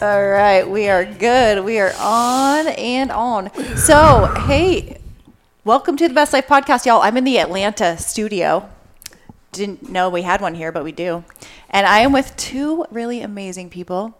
[0.00, 1.62] All right, we are good.
[1.64, 3.50] We are on and on.
[3.76, 4.98] So, hey,
[5.64, 7.02] welcome to the Best Life Podcast, y'all.
[7.02, 8.68] I'm in the Atlanta studio.
[9.52, 11.24] Didn't know we had one here, but we do.
[11.68, 14.16] And I am with two really amazing people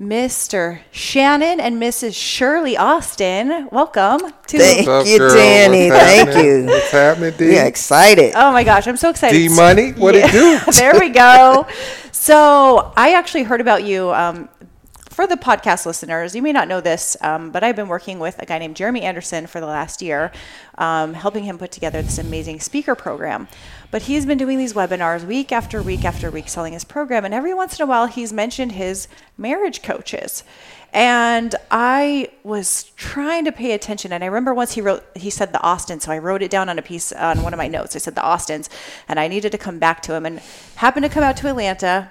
[0.00, 0.80] Mr.
[0.90, 2.14] Shannon and Mrs.
[2.14, 3.68] Shirley Austin.
[3.70, 5.34] Welcome to Thank What's up, you, girl?
[5.34, 5.88] Danny.
[5.88, 6.46] What's Thank happening?
[6.46, 6.66] you.
[6.66, 7.52] What's happening, D?
[7.54, 8.32] Yeah, excited.
[8.36, 9.36] Oh my gosh, I'm so excited.
[9.36, 9.92] D Money?
[9.92, 10.58] What it do?
[10.72, 11.66] there we go.
[12.10, 14.12] So I actually heard about you.
[14.12, 14.48] Um,
[15.14, 18.36] for the podcast listeners, you may not know this, um, but I've been working with
[18.40, 20.32] a guy named Jeremy Anderson for the last year,
[20.76, 23.46] um, helping him put together this amazing speaker program.
[23.92, 27.32] But he's been doing these webinars week after week after week selling his program, and
[27.32, 29.06] every once in a while he's mentioned his
[29.38, 30.42] marriage coaches.
[30.92, 35.52] And I was trying to pay attention, and I remember once he wrote, he said
[35.52, 37.94] the Austin, so I wrote it down on a piece on one of my notes.
[37.94, 38.68] I said the Austins,
[39.06, 40.40] and I needed to come back to him, and
[40.74, 42.10] happened to come out to Atlanta,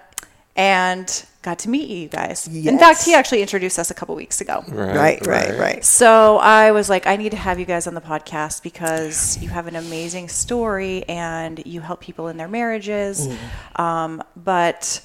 [0.56, 2.48] and got to meet you guys.
[2.48, 4.64] In fact, he actually introduced us a couple weeks ago.
[4.70, 5.86] Right, right, right.
[5.86, 9.50] So I was like, I need to have you guys on the podcast because you
[9.50, 13.28] have an amazing story and you help people in their marriages.
[13.76, 15.02] Um, but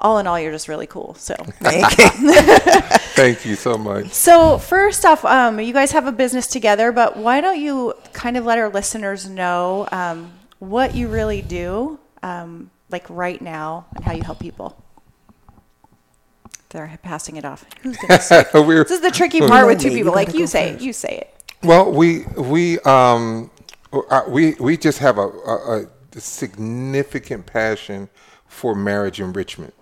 [0.00, 1.14] all in all, you're just really cool.
[1.14, 2.08] So, Thank you.
[3.14, 4.08] Thank you so much.
[4.08, 8.36] so first off, um, you guys have a business together, but why don't you kind
[8.36, 14.04] of let our listeners know um, what you really do, um, like right now, and
[14.04, 14.83] how you help people?
[16.74, 17.64] They're passing it off.
[17.82, 18.44] Who's gonna say?
[18.52, 20.12] This is the tricky part with two people.
[20.12, 20.84] Like you say first.
[20.84, 21.54] you say it.
[21.62, 23.48] well, we we um
[23.92, 28.08] uh, we we just have a, a, a significant passion
[28.48, 29.72] for marriage enrichment,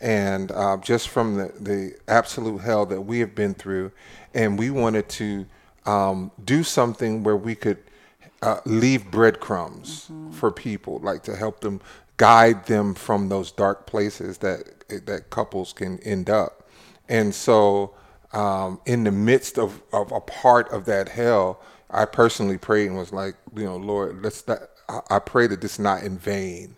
[0.00, 3.92] and uh, just from the the absolute hell that we have been through,
[4.34, 5.46] and we wanted to
[5.86, 7.78] um, do something where we could
[8.42, 11.80] uh, leave breadcrumbs for people, like to help them
[12.16, 16.68] guide them from those dark places that that couples can end up.
[17.08, 17.94] And so,
[18.32, 21.60] um, in the midst of, of a part of that hell,
[21.90, 24.60] I personally prayed and was like, you know, Lord, let's not.
[25.08, 26.76] I, pray that this not in vain.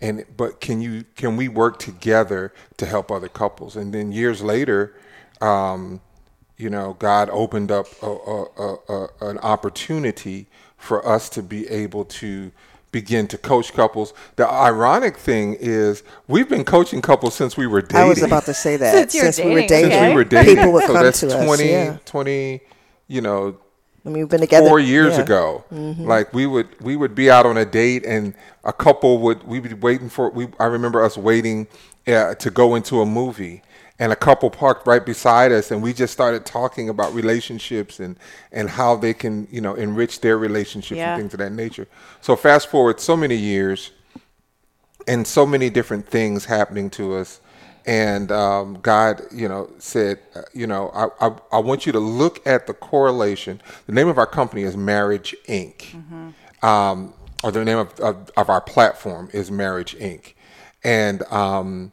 [0.00, 3.74] And but can you can we work together to help other couples?
[3.74, 4.94] And then years later,
[5.40, 6.00] um,
[6.56, 10.46] you know, God opened up a, a, a, an opportunity
[10.76, 12.52] for us to be able to
[12.92, 14.14] begin to coach couples.
[14.36, 17.96] The ironic thing is, we've been coaching couples since we were dating.
[17.96, 18.92] I was about to say that.
[18.92, 20.56] Since you're Since we were dating, dating, since we were dating.
[20.56, 21.44] people would so come that's to us.
[21.44, 21.98] 20, yeah.
[22.04, 22.60] 20,
[23.08, 23.58] you know,
[24.04, 25.22] I mean, we've been together four years yeah.
[25.22, 25.64] ago.
[25.70, 26.04] Mm-hmm.
[26.04, 28.32] Like we would we would be out on a date and
[28.64, 31.66] a couple would we would be waiting for we I remember us waiting
[32.06, 33.62] uh, to go into a movie
[33.98, 38.16] and a couple parked right beside us and we just started talking about relationships and
[38.52, 41.14] and how they can you know enrich their relationships Yeah.
[41.14, 41.88] and things of that nature.
[42.20, 43.90] So fast forward so many years
[45.06, 47.40] and so many different things happening to us.
[47.86, 51.98] And um, God, you know, said, uh, you know, I, I, I want you to
[52.00, 53.62] look at the correlation.
[53.86, 55.94] The name of our company is Marriage Inc.
[56.62, 60.34] Um, or the name of, of, of our platform is Marriage Inc.
[60.84, 61.92] And um,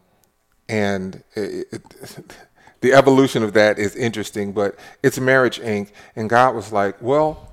[0.67, 2.35] and it, it,
[2.81, 5.89] the evolution of that is interesting, but it's Marriage Inc.
[6.15, 7.51] And God was like, well,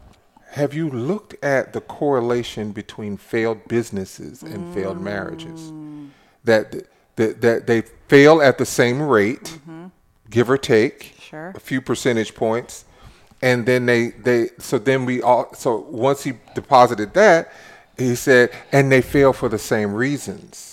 [0.51, 5.03] have you looked at the correlation between failed businesses and failed mm.
[5.03, 5.73] marriages?
[6.45, 6.87] That,
[7.17, 9.87] that that they fail at the same rate, mm-hmm.
[10.29, 11.53] give or take, Sure.
[11.55, 12.85] a few percentage points,
[13.41, 17.53] and then they they so then we all so once he deposited that,
[17.97, 20.72] he said, and they fail for the same reasons.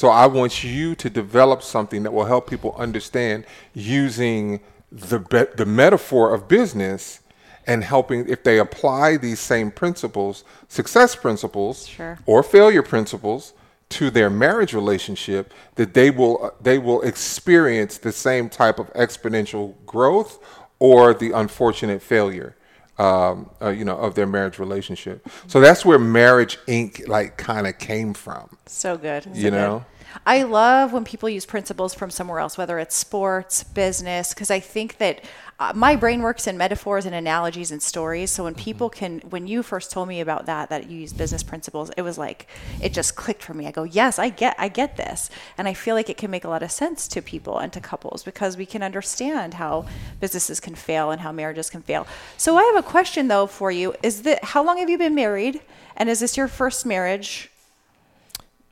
[0.00, 3.44] So I want you to develop something that will help people understand
[3.74, 4.60] using
[4.90, 7.20] the be- the metaphor of business
[7.66, 12.18] and helping if they apply these same principles, success principles Sure.
[12.24, 13.52] or failure principles
[13.90, 19.74] to their marriage relationship that they will they will experience the same type of exponential
[19.84, 20.38] growth
[20.78, 22.56] or the unfortunate failure
[23.00, 27.66] um, uh, you know of their marriage relationship so that's where marriage inc like kind
[27.66, 29.24] of came from So good.
[29.24, 29.84] So You good.
[30.24, 34.60] I love when people use principles from somewhere else, whether it's sports, business, because I
[34.60, 35.24] think that
[35.58, 38.30] uh, my brain works in metaphors and analogies and stories.
[38.30, 38.64] So when Mm-hmm.
[38.64, 42.02] people can, when you first told me about that, that you use business principles, it
[42.02, 42.46] was like
[42.82, 43.66] it just clicked for me.
[43.66, 46.44] I go, yes, I get, I get this, and I feel like it can make
[46.44, 49.86] a lot of sense to people and to couples because we can understand how
[50.20, 52.06] businesses can fail and how marriages can fail.
[52.36, 55.14] So I have a question though for you: Is that how long have you been
[55.14, 55.60] married,
[55.96, 57.49] and is this your first marriage?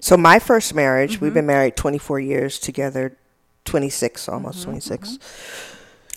[0.01, 1.25] So my first marriage, Mm-hmm.
[1.25, 3.17] we've been married 24 years together,
[3.65, 5.19] 26, almost Mm-hmm, 26.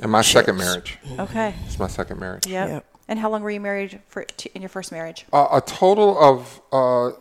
[0.01, 1.53] and my second marriage Okay.
[1.65, 2.69] it's my second marriage Yep.
[2.69, 2.85] Yep.
[3.07, 5.25] And how long were you married for to, in your first marriage?
[5.33, 7.11] uh, a total of uh,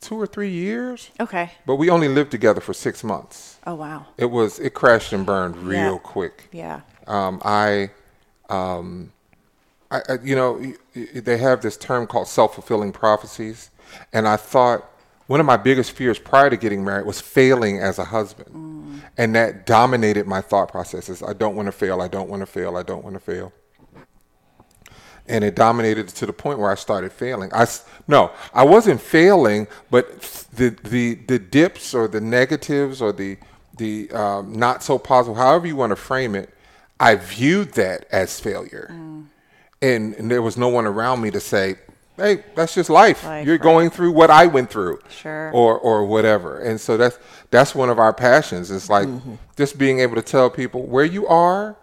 [0.00, 1.50] two or three years Okay.
[1.66, 4.06] but we only lived together for six months Oh wow.
[4.16, 5.98] it was it crashed and burned real Yeah.
[6.02, 6.80] quick Yeah.
[7.06, 7.90] um, I,
[8.48, 9.12] um,
[9.90, 13.70] I, I, you know, y- y- they have this term called self-fulfilling prophecies,
[14.12, 14.88] and I thought
[15.26, 19.34] one of my biggest fears prior to getting married was failing as a husband, and
[19.34, 21.22] that dominated my thought processes.
[21.22, 22.00] I don't want to fail.
[22.02, 22.76] I don't want to fail.
[22.76, 23.52] I don't want to fail.
[25.28, 27.50] And it dominated to the point where I started failing.
[27.54, 27.66] I
[28.08, 30.20] no, I wasn't failing, but
[30.54, 33.38] the the the dips or the negatives or the
[33.76, 36.50] the um, not so positive, however you want to frame it,
[37.00, 38.88] I viewed that as failure,
[39.80, 41.76] and, and there was no one around me to say,
[42.22, 43.24] "Hey, that's just life.
[43.24, 43.62] Life, You're right.
[43.62, 45.50] going through what I went through, Sure.
[45.52, 47.18] or or whatever." And so that's
[47.50, 48.70] that's one of our passions.
[48.70, 49.34] It's like Mm-hmm.
[49.56, 51.76] just being able to tell people where you are.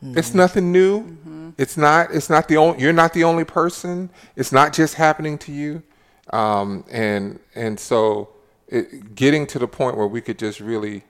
[0.00, 1.00] It's nothing new.
[1.02, 1.50] Mm-hmm.
[1.58, 2.14] It's not.
[2.14, 2.80] It's not the only.
[2.80, 4.10] You're not the only person.
[4.36, 5.82] It's not just happening to you.
[6.30, 8.28] Um, and and so
[8.68, 11.02] it, getting to the point where we could just really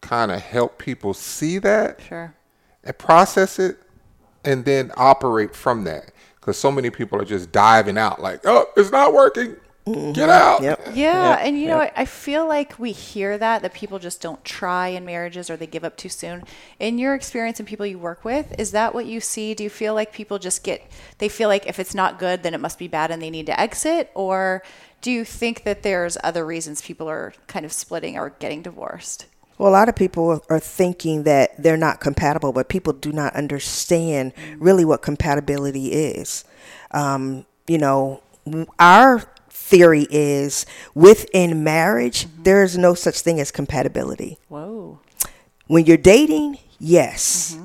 [0.00, 2.32] kind of help people see that Sure.
[2.82, 3.76] and process it,
[4.44, 6.12] and then operate from that.
[6.40, 9.56] Because so many people are just diving out, like, "Oh, it's not working.
[9.86, 10.12] Mm-hmm.
[10.12, 10.88] Get out." Yep.
[10.94, 14.42] Yeah, and you know, I, I feel like we hear that that people just don't
[14.44, 16.44] try in marriages or they give up too soon.
[16.78, 19.54] In your experience and people you work with, is that what you see?
[19.54, 22.54] Do you feel like people just get they feel like if it's not good, then
[22.54, 24.62] it must be bad and they need to exit, or
[25.02, 29.26] do you think that there's other reasons people are kind of splitting or getting divorced?
[29.60, 33.36] Well, a lot of people are thinking that they're not compatible, but people do not
[33.36, 36.44] understand really what compatibility is.
[36.92, 38.22] Um, you know,
[38.78, 40.64] our theory is
[40.94, 44.38] within marriage, there is no such thing as compatibility.
[44.48, 45.00] Whoa.
[45.66, 47.58] When you're dating, yes.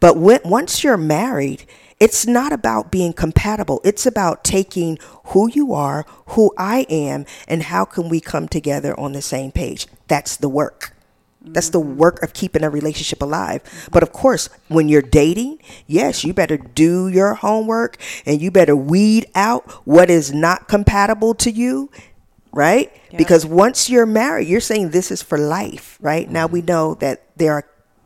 [0.00, 1.64] But when, once you're married,
[2.00, 3.80] it's not about being compatible.
[3.84, 8.98] It's about taking who you are, who I am, and how can we come together
[8.98, 9.86] on the same page.
[10.08, 10.95] That's the work.
[11.52, 13.88] That's the work of keeping a relationship alive.
[13.92, 18.76] But of course, when you're dating, yes, you better do your homework and you better
[18.76, 21.90] weed out what is not compatible to you,
[22.52, 22.92] right?
[23.16, 26.28] Because once you're married, you're saying this is for life, right?
[26.28, 26.66] Now we mm-hmm.
[26.66, 27.64] know that there are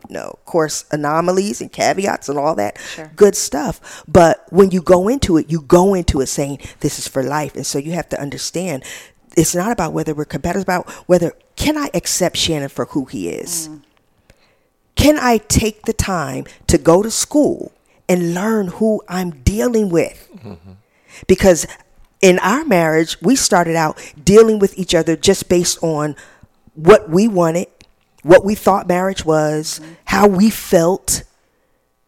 [0.09, 2.78] you know, of course, anomalies and caveats and all that
[3.16, 4.02] good stuff.
[4.09, 7.54] But when you go into it, you go into it saying this is for life.
[7.54, 8.82] And so you have to understand
[9.37, 13.04] it's not about whether we're compatible, it's about whether can I accept Shannon for who
[13.04, 13.68] he is?
[13.68, 13.82] Mm.
[14.96, 17.72] Can I take the time to go to school
[18.08, 20.28] and learn who I'm dealing with?
[20.37, 20.72] Mm-hmm.
[21.26, 21.66] Because
[22.20, 26.16] in our marriage, we started out dealing with each other just based on
[26.75, 27.68] what we wanted,
[28.22, 29.92] what we thought marriage was, mm-hmm.
[30.04, 31.22] how we felt,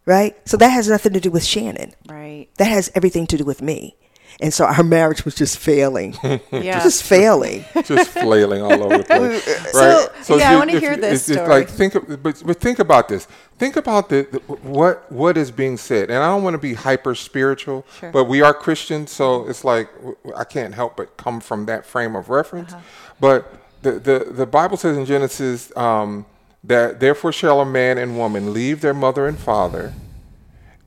[0.04, 0.36] right?
[0.46, 1.94] So that has nothing to do with Shannon.
[2.08, 2.48] Right.
[2.58, 3.96] That has everything to do with me.
[4.40, 6.14] And so our marriage was just failing.
[6.52, 6.82] Yeah.
[6.82, 7.64] just failing.
[7.84, 9.46] just flailing all over the place.
[9.74, 10.08] Right?
[10.22, 10.40] So, right?
[10.40, 11.48] yeah, I wanna hear this It's, it's story.
[11.60, 13.26] like think, of, but but think about this.
[13.58, 16.74] Think about the, the what what is being said, and I don't want to be
[16.74, 18.10] hyper spiritual, Sure.
[18.10, 19.88] but we are Christians, so it's like
[20.36, 22.72] I can't help but come from that frame of reference.
[22.72, 22.82] Uh-huh.
[23.20, 26.26] But the, the the Bible says in Genesis um,
[26.64, 29.92] that therefore shall a man and woman leave their mother and father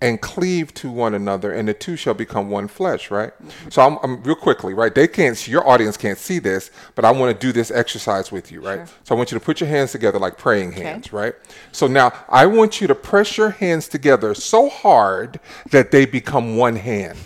[0.02, 3.32] and cleave to one another, and the two shall become one flesh, right?
[3.70, 4.94] So I'm, I'm real quickly, right?
[4.94, 8.32] They can't, see, your audience can't see this, but I want to do this exercise
[8.32, 8.88] with you, right?
[9.04, 11.34] So I want you to put your hands together like praying hands, right?
[11.72, 15.40] So now I want you to press your hands together so hard
[15.72, 17.18] that they become one hand.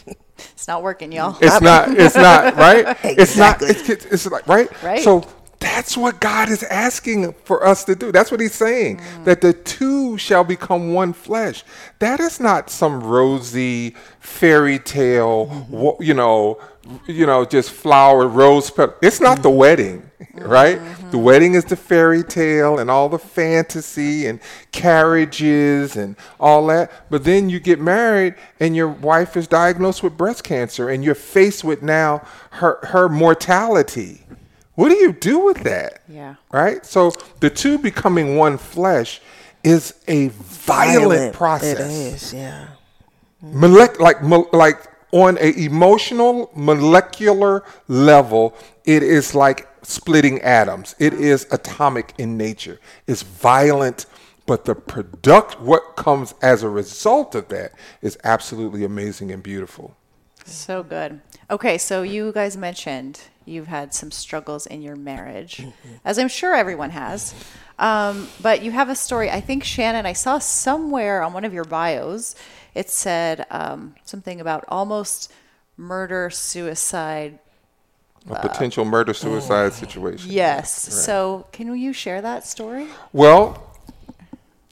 [0.53, 1.37] It's not working, y'all.
[1.41, 1.89] It's not.
[1.97, 2.97] It's not right.
[3.03, 3.61] It's not.
[3.61, 3.93] Exactly.
[3.93, 4.83] It's, it's like right.
[4.83, 5.01] Right.
[5.01, 5.23] So
[5.61, 8.11] that's what God is asking for us to do.
[8.11, 8.97] That's what He's saying.
[8.97, 9.25] Mm.
[9.25, 11.63] That the two shall become one flesh.
[11.99, 15.47] That is not some rosy fairy tale.
[15.47, 15.73] Mm-hmm.
[15.73, 16.59] wo- You know.
[17.05, 18.95] You know, just flower rose petal.
[19.03, 19.57] It's not the mm-hmm.
[19.59, 20.79] wedding, right?
[20.79, 21.21] The mm-hmm.
[21.21, 24.39] wedding is the fairy tale and all the fantasy and
[24.71, 26.91] carriages and all that.
[27.11, 31.13] But then you get married and your wife is diagnosed with breast cancer and you're
[31.13, 34.23] faced with now her her mortality.
[34.81, 36.01] What do you do with that?
[36.09, 36.35] Yeah.
[36.51, 36.83] Right?
[36.83, 39.21] So the two becoming one flesh
[39.63, 42.67] is a violent, process It is, yeah.
[43.45, 44.79] molec- like mo- like
[45.11, 52.79] on a emotional molecular level it is like splitting atoms it is atomic in nature
[53.07, 54.05] it's violent
[54.47, 59.95] but the product what comes as a result of that is absolutely amazing and beautiful
[60.45, 61.21] So good.
[61.49, 63.21] Okay, so you guys mentioned
[63.51, 65.65] you've had some struggles in your marriage,
[66.05, 67.33] as I'm sure everyone has.
[67.77, 69.29] Um, but you have a story.
[69.29, 72.35] I think Shannon, I saw somewhere on one of your bios,
[72.75, 75.31] it said um, something about almost
[75.77, 77.39] murder, suicide.
[78.29, 80.71] a potential murder suicide situation Yes.
[80.71, 82.87] So can you share that story?
[83.13, 83.67] well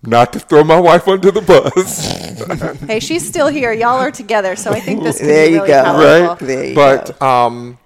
[0.04, 3.74] not to throw my wife under the bus hey, she's still here.
[3.74, 5.84] Y'all are together, so I think this could There be you really go.
[5.84, 6.30] powerful.
[6.30, 6.40] right?
[6.40, 7.78] There you but um,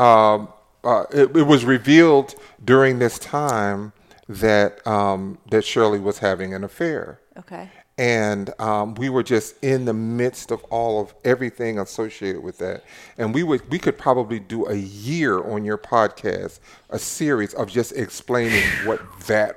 [0.00, 0.48] um,
[0.82, 3.92] uh, it, it was revealed during this time
[4.28, 7.68] that um, that Shirley was having an affair, Okay.
[7.98, 12.84] and um, we were just in the midst of all of everything associated with that.
[13.18, 17.68] And we would we could probably do a year on your podcast, a series of
[17.68, 19.56] just explaining what that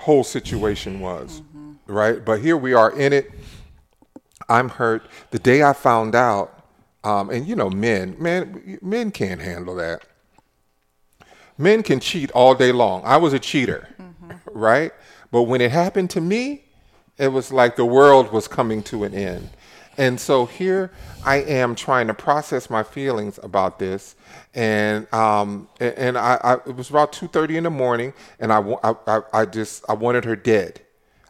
[0.00, 1.42] whole situation was,
[1.86, 2.24] right?
[2.24, 3.30] But here we are in it.
[4.48, 5.06] I'm hurt.
[5.30, 6.61] The day I found out,
[7.04, 10.02] um, and you know, men, man, men can't handle that.
[11.58, 13.02] Men can cheat all day long.
[13.04, 13.88] I was a cheater,
[14.52, 14.92] right?
[15.30, 16.64] But when it happened to me,
[17.18, 19.50] it was like the world was coming to an end.
[19.98, 20.90] And so here
[21.24, 24.16] I am trying to process my feelings about this,
[24.54, 28.60] and um, and I, I it was about two thirty in the morning, and I
[28.82, 30.80] I I just I wanted her dead.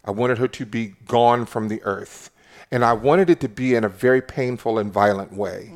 [0.04, 2.30] I wanted her to be gone from the earth,
[2.72, 5.72] and I wanted it to be in a very painful and violent way,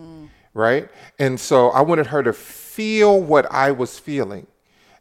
[0.54, 0.88] right?
[1.18, 4.46] And so I wanted her to feel what I was feeling.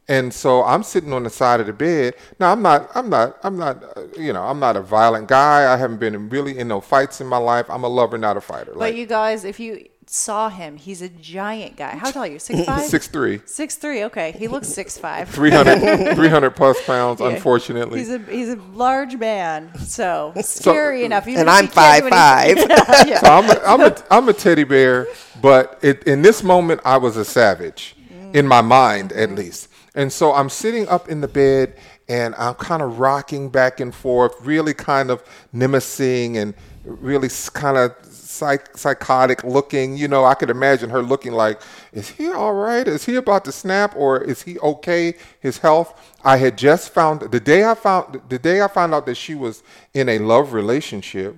[0.07, 2.13] And so I'm sitting on the side of the bed.
[2.39, 5.73] Now I'm not, I'm not, I'm not, uh, you know, I'm not a violent guy.
[5.73, 7.67] I haven't been really in no fights in my life.
[7.71, 8.71] I'm a lover, not a fighter.
[8.73, 11.95] But Like you guys, if you saw him, he's a giant guy.
[11.95, 12.39] How tall are you?
[12.39, 12.85] Six five?
[12.85, 14.03] six three, Six three.
[14.05, 15.29] Okay, he looks six five.
[15.35, 17.21] 300, 300 plus pounds.
[17.21, 19.77] Unfortunately, he's a he's a large man.
[19.79, 21.27] So scary enough.
[21.27, 23.07] even And if I'm he can't do five five.
[23.07, 23.19] Yeah.
[23.19, 25.07] So I'm a, I'm a, I'm a teddy bear,
[25.41, 28.35] but it, in this moment, I was a savage, mm.
[28.35, 29.69] in my mind at least.
[29.95, 31.75] And so I'm sitting up in the bed
[32.07, 37.77] and I'm kind of rocking back and forth, really kind of nemesing and really kind
[37.77, 37.95] of
[38.35, 39.97] psych, psychotic looking.
[39.97, 41.61] You know, I could imagine her looking like,
[41.93, 42.87] is he all right?
[42.87, 45.15] Is he about to snap or is he okay?
[45.39, 45.99] His health.
[46.23, 49.35] I had just found the day I found the day I found out that she
[49.35, 49.63] was
[49.93, 51.35] in a love relationship.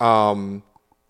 [0.00, 0.62] Um,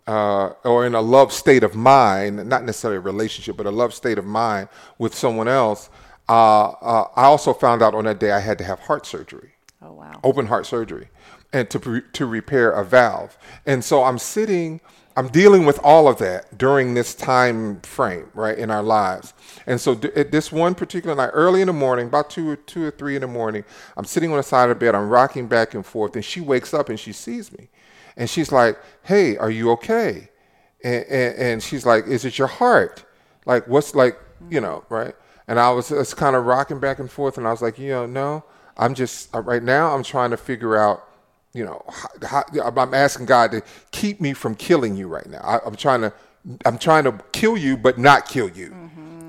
[0.07, 3.95] uh, or in a love state of mind, not necessarily a relationship, but a love
[3.95, 4.69] state of mind
[4.99, 5.89] with someone else,
[6.29, 9.53] uh, uh, I also found out on that day I had to have heart surgery,
[9.83, 10.21] Oh wow.
[10.25, 11.09] open heart surgery,
[11.53, 13.37] and to pre- to repair a valve.
[13.67, 14.81] And so I'm sitting,
[15.17, 19.35] I'm dealing with all of that during this time frame, right, in our lives.
[19.67, 22.57] And so d- at this one particular night, early in the morning, about two or
[22.57, 23.65] two or three in the morning,
[23.97, 26.41] I'm sitting on the side of the bed, I'm rocking back and forth, and she
[26.41, 27.69] wakes up and she sees me.
[28.17, 30.31] And she's like, "Hey, are you okay?"
[30.85, 33.05] And, and, and she's like, "Is it your heart?
[33.47, 35.15] Like, what's like, you know, right?"
[35.49, 37.91] And I was just kind of rocking back and forth, and I was like, "You
[37.91, 38.45] know, no,
[38.77, 39.95] I'm just uh, right now.
[39.95, 41.05] I'm trying to figure out,
[41.53, 41.83] you know,
[42.23, 45.41] how, how, I'm asking God to keep me from killing you right now.
[45.41, 46.13] I, I'm trying to,
[46.65, 48.73] I'm trying to kill you, but not kill you.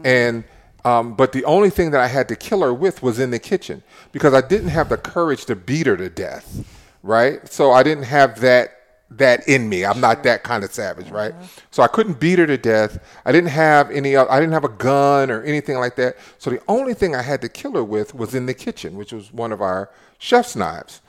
[0.03, 0.43] And
[0.83, 3.39] um, but the only thing that I had to kill her with was in the
[3.39, 6.65] kitchen because I didn't have the courage to beat her to death,
[7.03, 7.47] right?
[7.47, 8.77] So I didn't have that
[9.11, 9.85] that in me.
[9.85, 11.35] I'm not that kind of savage, right?
[11.69, 12.97] So I couldn't beat her to death.
[13.25, 14.15] I didn't have any.
[14.15, 16.15] I didn't have a gun or anything like that.
[16.39, 19.11] So the only thing I had to kill her with was in the kitchen, which
[19.11, 21.01] was one of our chef's knives,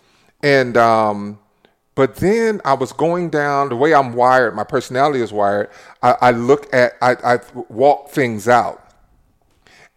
[0.42, 1.38] and um,
[1.94, 5.68] But then I was going down the way I'm wired, my personality is wired.
[6.02, 8.78] I, I look at, I, I walk things out.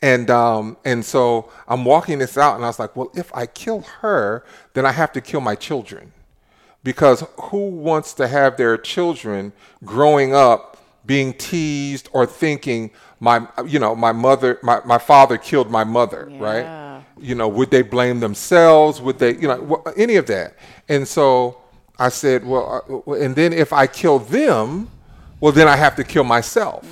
[0.01, 3.45] And um, and so I'm walking this out, and I was like, well, if I
[3.47, 6.11] kill her, then I have to kill my children,
[6.83, 13.79] because who wants to have their children growing up being teased or thinking my, you
[13.79, 16.65] know, my mother, my, my father killed my mother, right?
[17.19, 19.01] You know, would they blame themselves?
[19.01, 20.55] Would they, you know, any of that?
[20.89, 21.57] And so
[21.97, 24.89] I said, well, uh, and then if I kill them,
[25.39, 26.85] well, then I have to kill myself.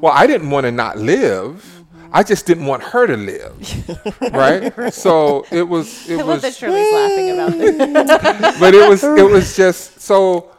[0.00, 1.64] Well, I didn't want to not live.
[2.12, 4.94] I just didn't want her to live, right?
[4.94, 8.58] So it was, it I love was, that Shirley's laughing about this.
[8.60, 10.50] but it was, it was just so,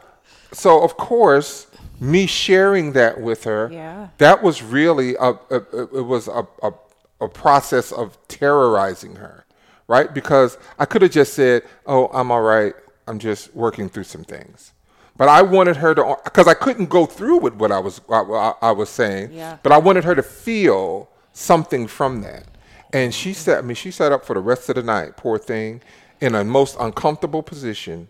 [0.52, 1.66] so of course,
[1.98, 4.08] me sharing that with her, Yeah.
[4.18, 6.72] that was really a, a, a it was a, a,
[7.20, 9.44] a process of terrorizing her,
[9.88, 10.12] right?
[10.12, 12.74] Because I could have just said, "Oh, I'm all right.
[13.08, 14.72] I'm just working through some things."
[15.16, 18.52] But I wanted her to, because I couldn't go through with what I was I,
[18.60, 19.32] I- was saying.
[19.32, 19.56] Yeah.
[19.62, 22.44] But I wanted her to feel something from that,
[22.92, 23.58] and she sat.
[23.58, 25.16] I mean, she sat up for the rest of the night.
[25.16, 25.80] Poor thing,
[26.20, 28.08] in a most uncomfortable position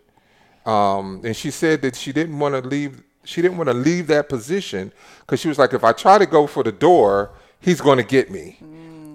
[0.65, 3.03] um, and she said that she didn't want to leave.
[3.25, 6.27] She didn't want to leave that position because she was like, if I try to
[6.27, 8.59] go for the door, he's going to get me.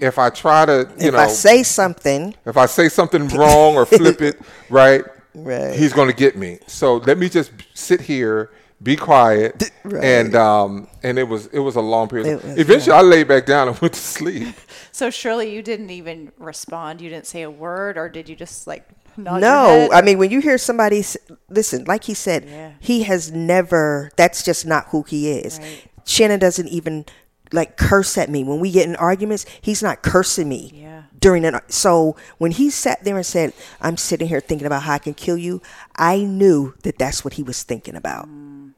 [0.01, 3.27] If I try to, you know if know, I say something, if I say something
[3.39, 4.39] wrong or flip it,
[4.69, 5.03] right,
[5.35, 5.73] Right.
[5.75, 6.59] he's going to get me.
[6.67, 8.49] So let me just sit here,
[8.83, 10.03] be quiet, Right.
[10.03, 12.27] and um, and it was it was a long period.
[12.27, 14.55] It was, Eventually, I laid back down and went to sleep.
[14.93, 16.99] So Shirley, you didn't even respond.
[16.99, 18.85] You didn't say a word, or did you just like
[19.17, 19.89] no.
[19.91, 21.03] I mean, when you hear somebody
[21.49, 22.71] listen, like he said, Yeah.
[22.79, 24.11] he has never.
[24.17, 25.59] That's just not who he is.
[25.59, 25.85] Right.
[26.05, 27.05] Shannon doesn't even
[27.51, 29.45] like curse at me when we get in arguments.
[29.61, 30.71] He's not cursing me.
[30.73, 31.03] Yeah.
[31.19, 34.93] During an so when he sat there and said, "I'm sitting here thinking about how
[34.93, 35.61] I can kill you,"
[35.95, 38.27] I knew that that's what he was thinking about.
[38.27, 38.73] Mm.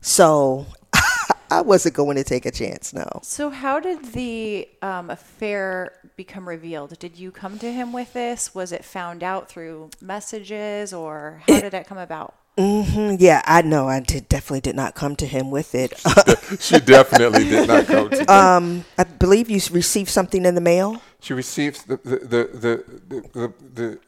[0.00, 0.66] So
[1.50, 2.92] I wasn't going to take a chance.
[2.94, 3.20] No.
[3.22, 6.98] So how did the um, affair become revealed?
[6.98, 8.54] Did you come to him with this?
[8.54, 12.34] Was it found out through messages, or how did it come about?
[12.60, 13.88] Mm, Yeah, I know.
[13.88, 15.94] I did, definitely did not come to him with it.
[16.60, 18.24] she definitely did not come to me.
[18.26, 21.00] um, I believe you received something in the mail.
[21.20, 23.98] she received the the the the, the, the, the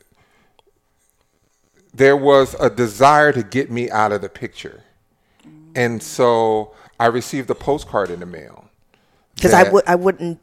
[1.95, 4.83] there was a desire to get me out of the picture
[5.75, 8.69] and so i received a postcard in the mail
[9.35, 10.39] because I would I wouldn't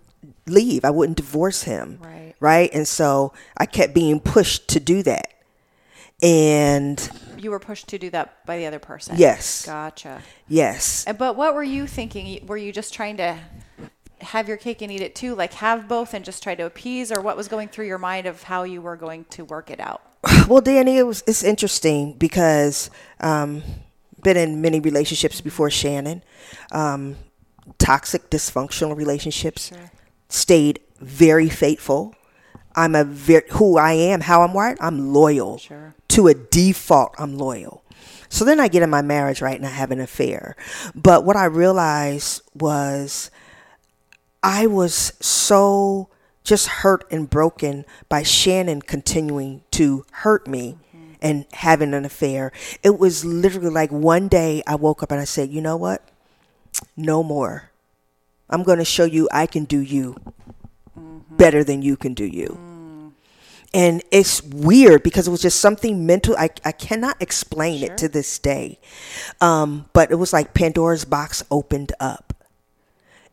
[0.47, 0.83] leave.
[0.83, 1.99] I wouldn't divorce him.
[2.01, 2.33] Right.
[2.39, 2.69] Right.
[2.73, 5.27] And so I kept being pushed to do that.
[6.21, 6.97] And
[7.39, 9.15] You were pushed to do that by the other person.
[9.17, 9.65] Yes.
[9.65, 10.21] Gotcha.
[10.47, 12.45] yes, But what were you thinking?
[12.45, 13.37] Were you just trying to
[14.21, 15.35] have your cake and eat it too?
[15.35, 18.27] Like have both and just try to appease, or what was going through your mind
[18.27, 20.01] of how you were going to work it out?
[20.47, 23.63] well, Danny, it was it's interesting because um,
[24.21, 26.23] been in many relationships before Shannon,
[26.71, 27.15] um,
[27.77, 29.71] toxic, dysfunctional relationships.
[30.27, 32.13] Stayed very faithful.
[32.75, 34.77] I'm a very who I am, how I'm wired.
[34.79, 35.57] I'm loyal.
[35.57, 35.95] Sure.
[36.09, 37.83] To a default, I'm loyal.
[38.29, 40.55] So then I get in my marriage, right, and I have an affair.
[40.95, 43.31] But what I realized was
[44.43, 46.09] I was so
[46.43, 51.13] just hurt and broken by Shannon continuing to hurt me mm-hmm.
[51.21, 52.51] and having an affair.
[52.83, 56.03] It was literally like one day I woke up and I said, you know what?
[56.95, 57.71] No more.
[58.49, 60.15] I'm going to show you I can do you
[61.31, 63.13] better than you can do you.
[63.73, 66.35] And it's weird because it was just something mental.
[66.37, 68.79] I, I cannot explain it to this day.
[69.41, 72.33] Um, but it was like Pandora's box opened up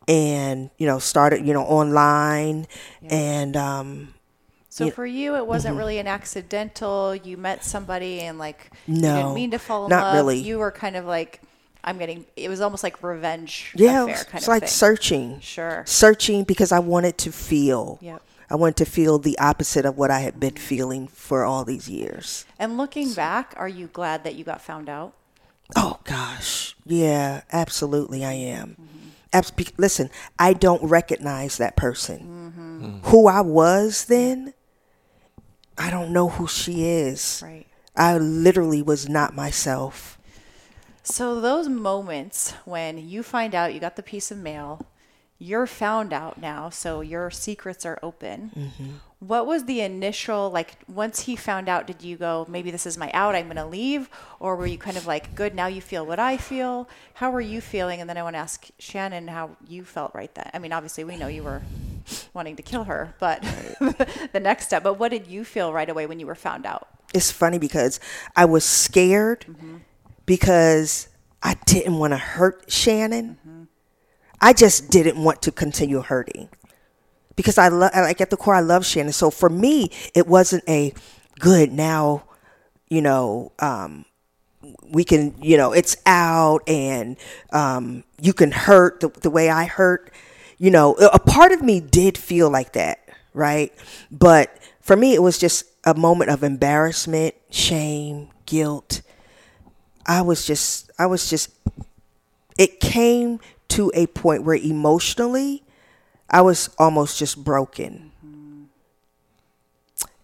[0.07, 2.67] and, you know, started, you know, online
[3.03, 4.15] and, um,
[4.69, 7.15] So for you, it wasn't really an accidental.
[7.15, 10.15] You met somebody and like no, you didn't mean to fall in not love.
[10.17, 10.39] really.
[10.39, 11.41] You were kind of like,
[11.87, 12.27] I'm getting.
[12.35, 14.69] It was almost like revenge yeah, affair it's, kind it's of like thing.
[14.69, 15.41] searching.
[15.41, 15.85] Sure.
[15.87, 17.99] Searching because I wanted to feel.
[18.03, 18.23] Yep.
[18.51, 21.89] I wanted to feel the opposite of what I had been feeling for all these
[21.89, 22.45] years.
[22.59, 25.15] And looking back, are you glad that you got found out?
[25.75, 28.71] Oh gosh, yeah, absolutely, I am.
[28.81, 29.09] Mm-hmm.
[29.33, 32.19] Abs- be- listen, I don't recognize that person.
[32.21, 32.85] Mm-hmm.
[32.85, 33.05] Mm.
[33.07, 34.55] Who I was then,
[35.77, 37.43] I don't know who she is.
[37.45, 37.67] Right.
[37.97, 40.16] I literally was not myself.
[41.07, 44.85] So those moments when you find out you got the piece of mail,
[45.39, 48.51] you're found out now, so your secrets are open.
[48.57, 48.91] Mm-hmm.
[49.21, 52.99] What was the initial like once he found out did you go maybe this is
[52.99, 55.81] my out, I'm going to leave or were you kind of like good now you
[55.81, 56.89] feel what I feel?
[57.15, 58.01] How were you feeling?
[58.01, 60.51] And then I want to ask Shannon how you felt right then.
[60.53, 61.63] I mean, obviously we know you were
[62.35, 63.43] wanting to kill her, but
[64.33, 66.89] the next step, but what did you feel right away when you were found out?
[67.15, 67.99] it's funny because
[68.35, 69.47] I was scared
[70.27, 71.09] because
[71.43, 73.39] I didn't want to hurt Shannon.
[74.41, 76.49] I just didn't want to continue hurting
[77.37, 79.13] because I love, like at the core, I love Shannon.
[79.13, 80.93] So for me, it wasn't a
[81.39, 82.25] good now,
[82.89, 84.05] you know, um,
[84.91, 87.17] we can, you know, it's out and
[87.53, 90.13] um, you can hurt the, the way I hurt.
[90.59, 93.73] You know, a part of me did feel like that, right?
[94.11, 99.03] But for me, it was just a moment of embarrassment, shame, guilt.
[100.07, 101.51] I was just, I was just,
[102.57, 105.65] it came to a point where emotionally,
[106.31, 108.13] I was almost just broken.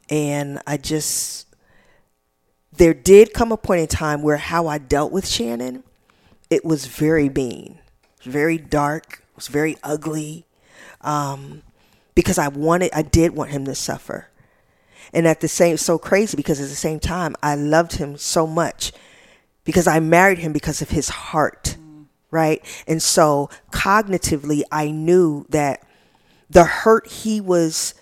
[0.09, 1.47] And I just,
[2.73, 5.83] there did come a point in time where how I dealt with Shannon,
[6.49, 7.79] it was very mean,
[8.23, 10.47] very dark, it was very ugly,
[11.01, 11.63] um,
[12.15, 14.29] because I wanted, I did want him to suffer,
[15.13, 18.47] and at the same, so crazy because at the same time, I loved him so
[18.47, 18.93] much
[19.65, 21.77] because I married him because of his heart,
[22.31, 22.63] right?
[22.87, 25.87] And so cognitively, I knew that
[26.51, 27.95] the hurt he was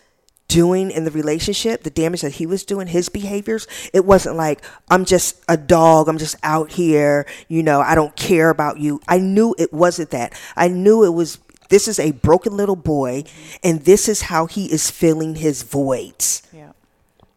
[0.48, 4.64] doing in the relationship, the damage that he was doing, his behaviors, it wasn't like,
[4.88, 9.00] I'm just a dog, I'm just out here, you know, I don't care about you.
[9.06, 10.32] I knew it wasn't that.
[10.56, 13.22] I knew it was, this is a broken little boy,
[13.62, 16.72] and this is how he is filling his voids, Yeah.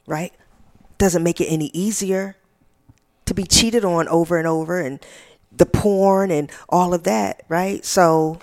[0.07, 0.33] right?
[0.97, 2.36] Doesn't make it any easier
[3.25, 4.99] to be cheated on over and over and
[5.55, 7.83] the porn and all of that, right?
[7.86, 8.39] So,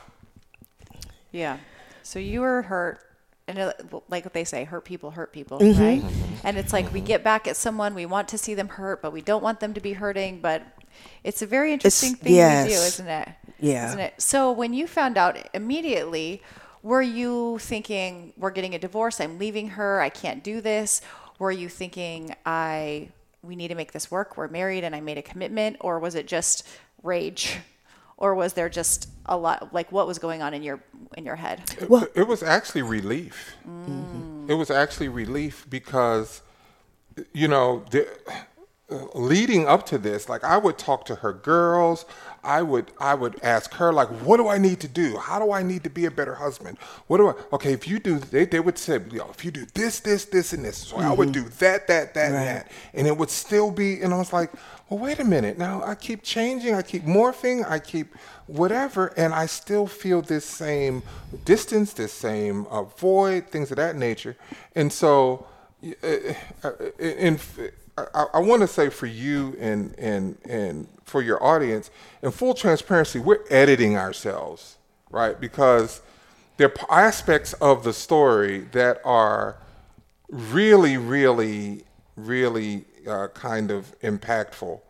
[1.32, 1.58] Yeah.
[2.02, 3.00] So you were hurt.
[3.46, 5.82] And it- like what they say, hurt people hurt people, Mm-hmm.
[5.82, 6.04] right?
[6.44, 9.12] And it's like we get back at someone, we want to see them hurt, but
[9.12, 10.40] we don't want them to be hurting.
[10.40, 10.62] But
[11.24, 13.28] it's a very interesting thing we do, isn't it?
[13.58, 13.88] Yeah.
[13.88, 14.14] Isn't it?
[14.22, 16.42] So when you found out immediately,
[16.82, 21.02] were you thinking, we're getting a divorce, I'm leaving her, I can't do this?
[21.38, 23.08] Were you thinking, I
[23.42, 25.76] we need to make this work, we're married and I made a commitment?
[25.80, 26.66] Or was it just
[27.02, 27.58] rage?
[28.20, 30.80] Or was there just a lot like what was going on in your
[31.16, 31.74] in your head?
[31.88, 33.56] Well, it was actually relief.
[33.66, 34.46] Mm.
[34.46, 36.42] It was actually relief because,
[37.32, 38.06] you know, the,
[39.14, 42.04] leading up to this, like I would talk to her girls.
[42.42, 45.18] I would I would ask her like, what do I need to do?
[45.18, 46.78] How do I need to be a better husband?
[47.06, 47.34] What do I?
[47.52, 50.24] Okay, if you do, they they would say, you know, if you do this, this,
[50.24, 53.30] this, and this, so I would do that, that, that, and that, and it would
[53.30, 54.00] still be.
[54.00, 54.50] And I was like,
[54.88, 55.58] well, wait a minute.
[55.58, 56.74] Now I keep changing.
[56.74, 57.68] I keep morphing.
[57.68, 58.14] I keep
[58.46, 61.02] whatever, and I still feel this same
[61.44, 64.36] distance, this same uh, void, things of that nature.
[64.74, 65.46] And so,
[66.02, 67.38] uh, uh, in,
[68.14, 71.90] I, I want to say for you and and and for your audience,
[72.22, 74.76] in full transparency, we're editing ourselves,
[75.10, 75.40] right?
[75.40, 76.00] Because
[76.56, 79.56] there are aspects of the story that are
[80.28, 81.84] really, really,
[82.16, 84.80] really uh, kind of impactful,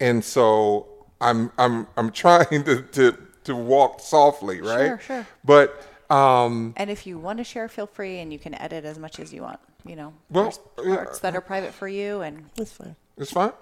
[0.00, 0.86] and so
[1.20, 4.86] I'm I'm I'm trying to to, to walk softly, right?
[4.86, 5.26] Sure, sure.
[5.44, 8.98] But um, And if you want to share, feel free, and you can edit as
[8.98, 9.60] much as you want.
[9.84, 10.94] You know, Well, there's yeah.
[10.96, 12.94] parts that are private for you, and it's fine.
[13.18, 13.52] it's fine.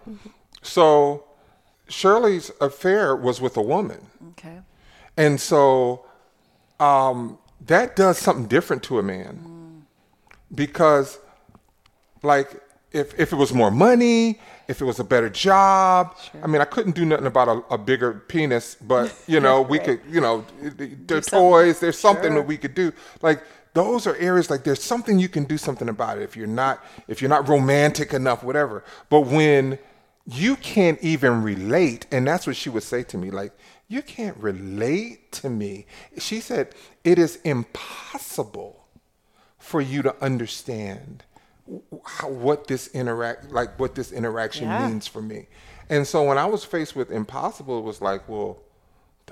[0.63, 1.25] So
[1.89, 4.07] Shirley's affair was with a woman.
[4.33, 4.59] okay,
[5.17, 6.05] And so
[6.79, 9.87] um, that does something different to a man
[10.55, 11.19] because,
[12.23, 12.61] like,
[12.93, 16.65] if, if it was more money, if it was a better job, I mean, I
[16.65, 20.45] couldn't do nothing about a, a bigger penis, but you know, we could, you know,
[20.61, 21.81] the toys.
[21.81, 22.93] There's something that we could do.
[23.23, 23.43] Like
[23.75, 26.85] those are areas like there's something you can do something about it if you're not
[27.09, 28.85] if you're not romantic enough, whatever.
[29.09, 29.79] But when
[30.27, 33.53] you can't even relate, and that's what she would say to me, like
[33.89, 35.87] you can't relate to me.
[36.19, 38.87] She said it is impossible
[39.59, 41.25] for you to understand
[42.05, 44.89] how, what this interact like what this interaction Yeah.
[44.89, 45.47] means for me.
[45.89, 48.63] And so when I was faced with impossible, it was like, well,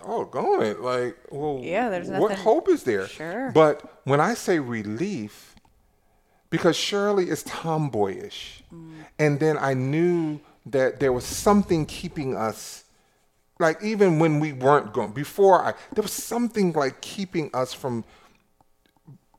[0.04, 3.06] doggone it, like, well, Yeah, there's what nothing- hope is there?
[3.06, 3.50] Sure.
[3.52, 5.54] But when I say relief,
[6.50, 8.62] because Shirley is tomboyish,
[9.18, 12.84] and then I knew that there was something keeping us
[13.61, 18.04] like even when we weren't going before I there was something like keeping us from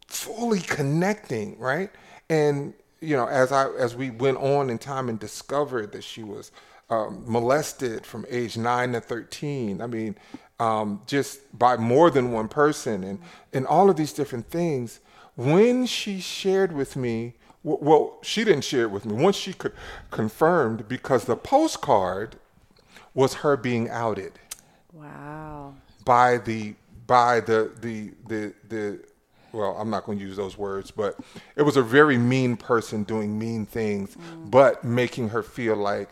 [0.08, 1.89] fully connecting, right?
[2.30, 6.24] And you know, as I as we went on in time and discovered that she
[6.24, 6.52] was
[6.89, 9.82] um, molested from age nine to thirteen.
[9.82, 10.15] I mean,
[10.60, 13.19] um, just by more than one person, and
[13.54, 15.00] and all of these different things.
[15.36, 19.13] When she shared with me, well, she didn't share it with me.
[19.13, 19.74] Once she could
[20.12, 22.38] confirmed because the postcard
[23.13, 24.34] was her being outed
[24.93, 25.74] wow,
[26.06, 26.76] by the
[27.08, 29.00] by the the the the
[29.52, 31.19] well, I'm not going to use those words, but
[31.56, 36.10] it was a very mean person doing mean things, but making her feel like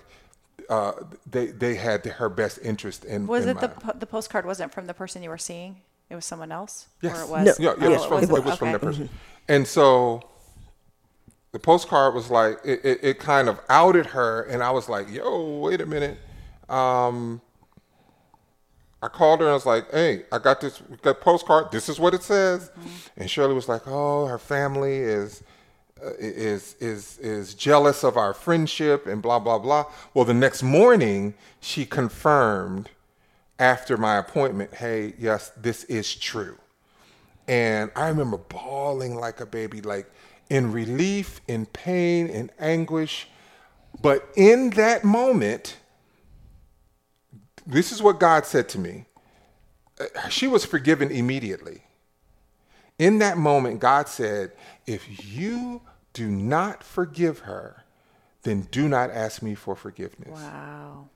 [0.69, 0.93] uh,
[1.29, 3.27] they they had her best interest in.
[3.27, 3.99] Was in it the mind.
[3.99, 5.81] the postcard wasn't from the person you were seeing?
[6.09, 6.87] It was someone else?
[7.01, 7.19] Yes.
[7.19, 7.59] Or it was?
[7.59, 8.71] Yeah, Oh, it was from, it was from okay.
[8.73, 9.09] that person.
[9.49, 10.21] And so
[11.51, 14.43] the postcard was like, it, it, it kind of outed her.
[14.43, 16.17] And I was like, yo, wait a minute.
[16.69, 17.41] Um,
[19.01, 21.71] I called her and I was like, hey, I got this got postcard.
[21.71, 22.71] This is what it says.
[23.15, 25.43] And Shirley was like, oh, her family is.
[26.03, 29.85] Uh, is is is jealous of our friendship and blah blah blah.
[30.13, 32.89] Well, the next morning she confirmed
[33.59, 36.57] after my appointment, hey, yes, this is true.
[37.47, 40.11] And I remember bawling like a baby, like
[40.49, 43.27] in relief, in pain, in anguish.
[44.01, 45.77] But in that moment,
[47.65, 49.05] this is what God said to me.
[49.99, 51.86] Uh, She was forgiven immediately.
[52.99, 54.51] In that moment, God said,
[54.85, 55.81] if you
[56.13, 57.83] do not forgive her,
[58.43, 60.39] then do not ask me for forgiveness.
[60.39, 61.09] Wow.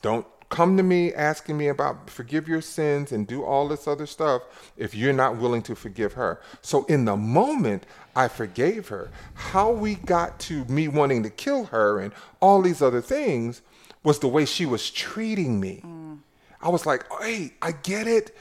[0.00, 4.06] Don't come to me asking me about forgive your sins and do all this other
[4.06, 6.40] stuff if you're not willing to forgive her.
[6.62, 7.84] So in the moment,
[8.16, 9.10] I forgave her.
[9.34, 13.60] How we got to me wanting to kill her and all these other things
[14.02, 15.82] was the way she was treating me.
[15.84, 16.20] Mm.
[16.62, 18.34] I was like, hey, I get it.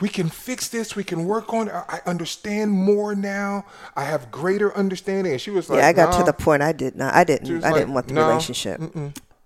[0.00, 0.96] We can fix this.
[0.96, 1.74] We can work on it.
[1.74, 3.66] I I understand more now.
[3.96, 5.32] I have greater understanding.
[5.32, 7.14] And she was like, yeah, I got "Nah." to the point I did not.
[7.14, 7.64] I didn't.
[7.64, 8.80] I like, didn't want the "No, relationship.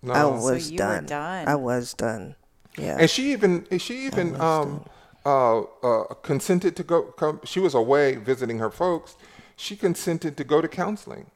[0.02, 0.14] no.
[0.14, 1.06] I So was you were done.
[1.06, 1.48] done.
[1.48, 2.37] I was done.
[2.78, 2.98] Yeah.
[3.00, 4.85] And she even she even um
[5.24, 9.16] uh, uh consented to go come she was away visiting her folks.
[9.56, 11.30] She consented to go to counseling.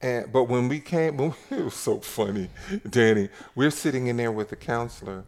[0.00, 2.50] And but when we came when we, it was so funny,
[2.88, 3.30] Danny.
[3.54, 5.24] We're sitting in there with the counselor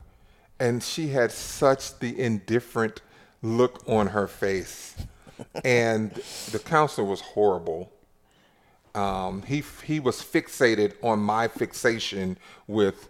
[0.61, 3.03] and she had such the indifferent
[3.43, 4.95] look on her face.
[5.65, 6.11] and
[6.53, 7.91] the counselor was horrible
[8.95, 13.09] um, he he was fixated on my fixation with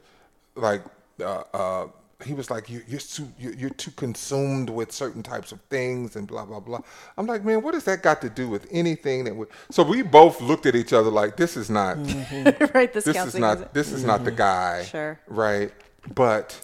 [0.55, 0.83] like
[1.21, 1.87] uh, uh,
[2.23, 6.17] he was like you, you're too you're, you're too consumed with certain types of things
[6.17, 6.81] and blah blah blah.
[7.17, 9.47] I'm like man, what does that got to do with anything that we?
[9.71, 11.97] So we both looked at each other like this is not
[12.75, 12.93] right.
[12.93, 15.19] This, this is not isn't- this is not the guy Sure.
[15.29, 15.73] right
[16.15, 16.61] but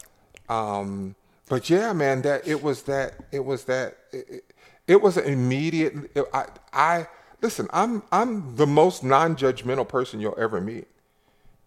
[0.51, 1.15] um
[1.49, 4.45] but yeah man that it was that it was that it, it,
[4.87, 5.95] it was an immediate
[6.33, 7.07] i i
[7.43, 10.87] listen i'm i'm the most non-judgmental person you'll ever meet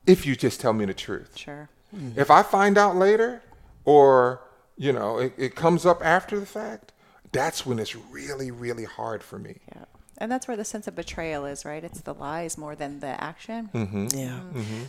[0.06, 1.70] if you just tell me the truth Sure.
[2.16, 3.42] if i find out later
[3.86, 4.42] or
[4.78, 6.92] you know it, it comes up after the fact
[7.32, 9.86] that's when it's really really hard for me Yeah.
[10.22, 11.82] And that's where the sense of betrayal is, right?
[11.82, 13.70] It's the lies more than the action.
[13.74, 14.08] Mm-hmm.
[14.12, 14.42] yeah.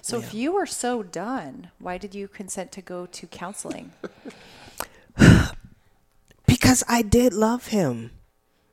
[0.02, 3.92] So if you were so done, why did you consent to go to counseling?
[6.46, 8.10] because I did love him,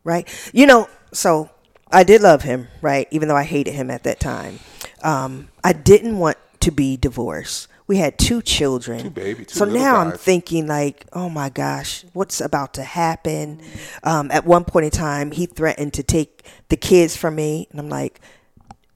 [0.03, 0.27] right?
[0.53, 1.49] You know, so
[1.91, 3.07] I did love him, right?
[3.11, 4.59] Even though I hated him at that time.
[5.03, 7.67] Um, I didn't want to be divorced.
[7.87, 9.03] We had two children.
[9.03, 13.61] Two baby- two so now I'm thinking like, oh my gosh, what's about to happen?
[14.03, 17.79] Um, at one point in time, he threatened to take the kids from me, and
[17.79, 18.19] I'm like,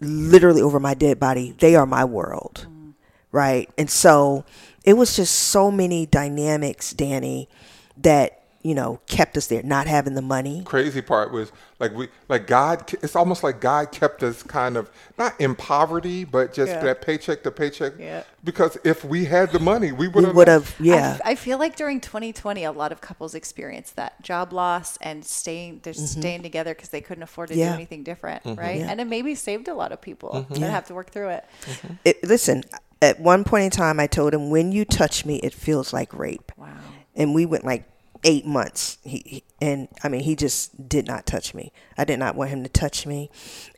[0.02, 1.56] literally over my dead body.
[1.60, 2.68] They are my world,
[3.32, 3.70] right?
[3.78, 4.44] And so
[4.84, 7.50] it was just so many dynamics, Danny,
[7.98, 9.64] that you know kept us there.
[9.64, 12.92] Not having the money, crazy part was like we like God.
[13.02, 16.84] It's almost like God kept us kind of not in poverty, but just Yeah.
[16.84, 17.94] that paycheck to paycheck.
[18.00, 18.24] Yeah.
[18.44, 20.36] Because if we had the money, we we would have.
[20.36, 21.12] would have, I yeah.
[21.14, 25.24] f- I, feel like during 2020, a lot of couples experienced that job loss and
[25.26, 26.20] staying, they're mm-hmm.
[26.22, 27.62] staying together because they couldn't afford to Mm-hmm.
[27.62, 27.70] Yeah.
[27.70, 28.60] do anything different, mm-hmm.
[28.60, 28.82] right?
[28.82, 30.54] And it maybe saved a lot of people mm-hmm.
[30.56, 31.46] that have to work through it.
[32.06, 32.64] It, listen,
[33.02, 36.14] at one point in time, I told him, "When you touch me, it feels like
[36.14, 36.68] rape." Wow.
[37.16, 37.86] and we went like
[38.24, 38.98] eight months.
[39.04, 41.72] He, he and I mean, he just did not touch me.
[41.98, 43.30] I did not want him to touch me,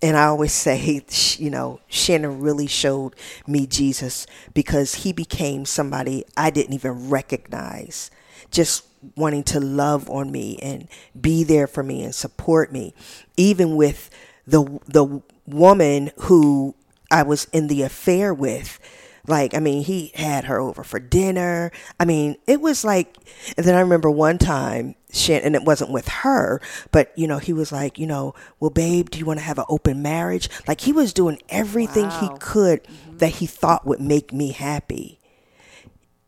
[0.02, 1.02] and I always say,
[1.38, 3.16] you know, Shannon really showed
[3.48, 8.12] me Jesus because he became somebody I didn't even recognize,
[8.52, 10.88] just wanting to love on me and
[11.20, 12.94] be there for me and support me,
[13.38, 14.10] even with
[14.48, 16.76] the the woman who
[17.12, 18.80] I was in the affair with.
[19.26, 21.72] Like, I mean, he had her over for dinner.
[22.00, 23.16] I mean, it was like,
[23.56, 26.60] and then I remember one time, Shan, and it wasn't with her,
[26.92, 29.60] but you know, he was like, you know, well, babe, do you want to have
[29.60, 30.50] an open marriage?
[30.68, 32.38] Like, he was doing everything he Wow.
[32.40, 32.82] could
[33.20, 35.20] that he thought would make me happy.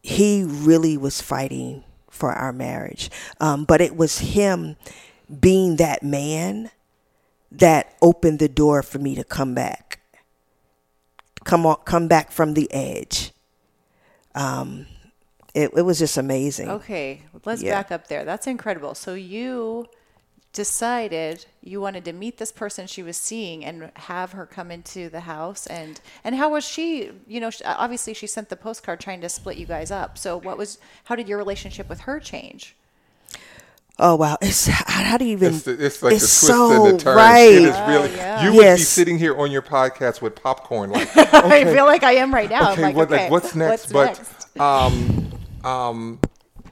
[0.02, 3.10] He really was fighting for our marriage.
[3.40, 4.78] Um, but it was him
[5.40, 6.72] being that man
[7.52, 9.85] that opened the door for me to come back
[11.46, 13.32] come on, come back from the edge.
[14.36, 14.88] Um,
[15.54, 16.70] it, it was just amazing.
[16.70, 17.72] Okay, let's Yeah.
[17.82, 18.26] back up there.
[18.26, 18.94] That's incredible.
[18.96, 19.88] So you
[20.52, 25.10] decided you wanted to meet this person she was seeing and have her come into
[25.10, 29.20] the house and and how was she you know obviously she sent the postcard trying
[29.20, 32.74] to split you guys up so what was how did your relationship with her change
[33.98, 34.38] Oh wow!
[34.42, 35.54] It's how, how do you even?
[35.54, 37.16] It's, the, it's like it's the twist so and the turn.
[37.16, 37.52] right.
[37.54, 38.14] It is really.
[38.16, 38.44] yeah.
[38.44, 42.14] You would be sitting here on your podcast with popcorn, like, i feel like i
[42.14, 43.94] am right now okay, like, what, okay like, what's next?
[43.94, 45.32] what's but um,
[45.64, 46.20] um,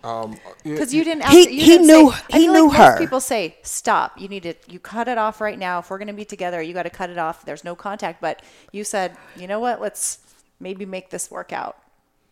[0.04, 2.68] um, because you didn't ask He- you he didn't knew- say, I he feel knew
[2.68, 2.90] like her.
[2.90, 5.98] most people say stop you need to you cut it off right now if we're
[6.00, 8.42] going to be together you got to cut it off there's no contact but
[8.74, 10.20] you said you know what let's
[10.60, 11.78] maybe make this work out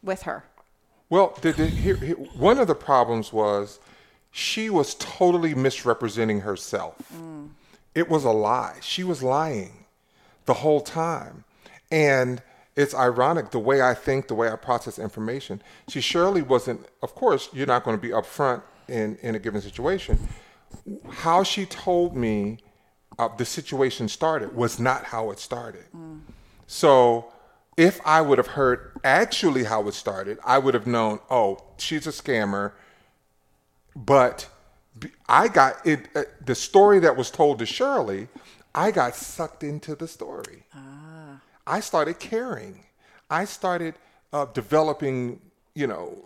[0.04, 0.44] with her
[1.10, 3.80] Well, the, the, here, here, one of the problems was
[4.32, 6.96] she was totally misrepresenting herself.
[7.94, 8.78] It was a lie.
[8.82, 9.86] She was lying
[10.46, 11.44] the whole time.
[11.92, 12.42] And
[12.76, 15.62] it's ironic the way I think, the way I process information.
[15.90, 19.62] She surely wasn't, of course, you're not going to be upfront in, in a given
[19.62, 20.18] situation.
[21.10, 22.60] How she told me
[23.20, 25.84] uh, the situation started was not how it started.
[26.68, 27.34] So
[27.76, 32.08] if I would have heard actually how it started, I would have known, oh, she's
[32.08, 32.72] a scammer.
[33.96, 34.50] But
[35.28, 36.08] I got it.
[36.16, 38.28] Uh, the story that was told to Shirley,
[38.74, 40.64] I got sucked into the story.
[40.74, 41.40] Ah.
[41.68, 42.84] I started caring.
[43.30, 43.96] I started
[44.34, 45.42] uh, developing,
[45.76, 46.18] you know,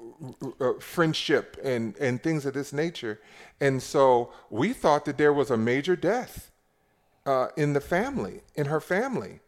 [0.41, 3.19] r- uh, friendship and, and things of this nature.
[3.59, 6.51] And so we thought that there was a major death
[7.25, 9.39] uh, in the family, in her family.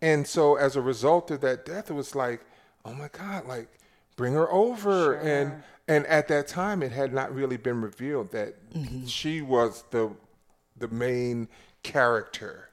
[0.00, 2.40] And so as a result of that death, it was like,
[2.84, 3.68] oh my God, like
[4.16, 5.14] bring her over.
[5.14, 8.54] And and at that time it had not really been revealed that
[9.06, 10.10] she was the
[10.78, 11.48] the main
[11.82, 12.68] character.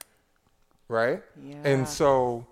[0.88, 1.22] Right?
[1.42, 1.56] Yeah.
[1.64, 2.46] And so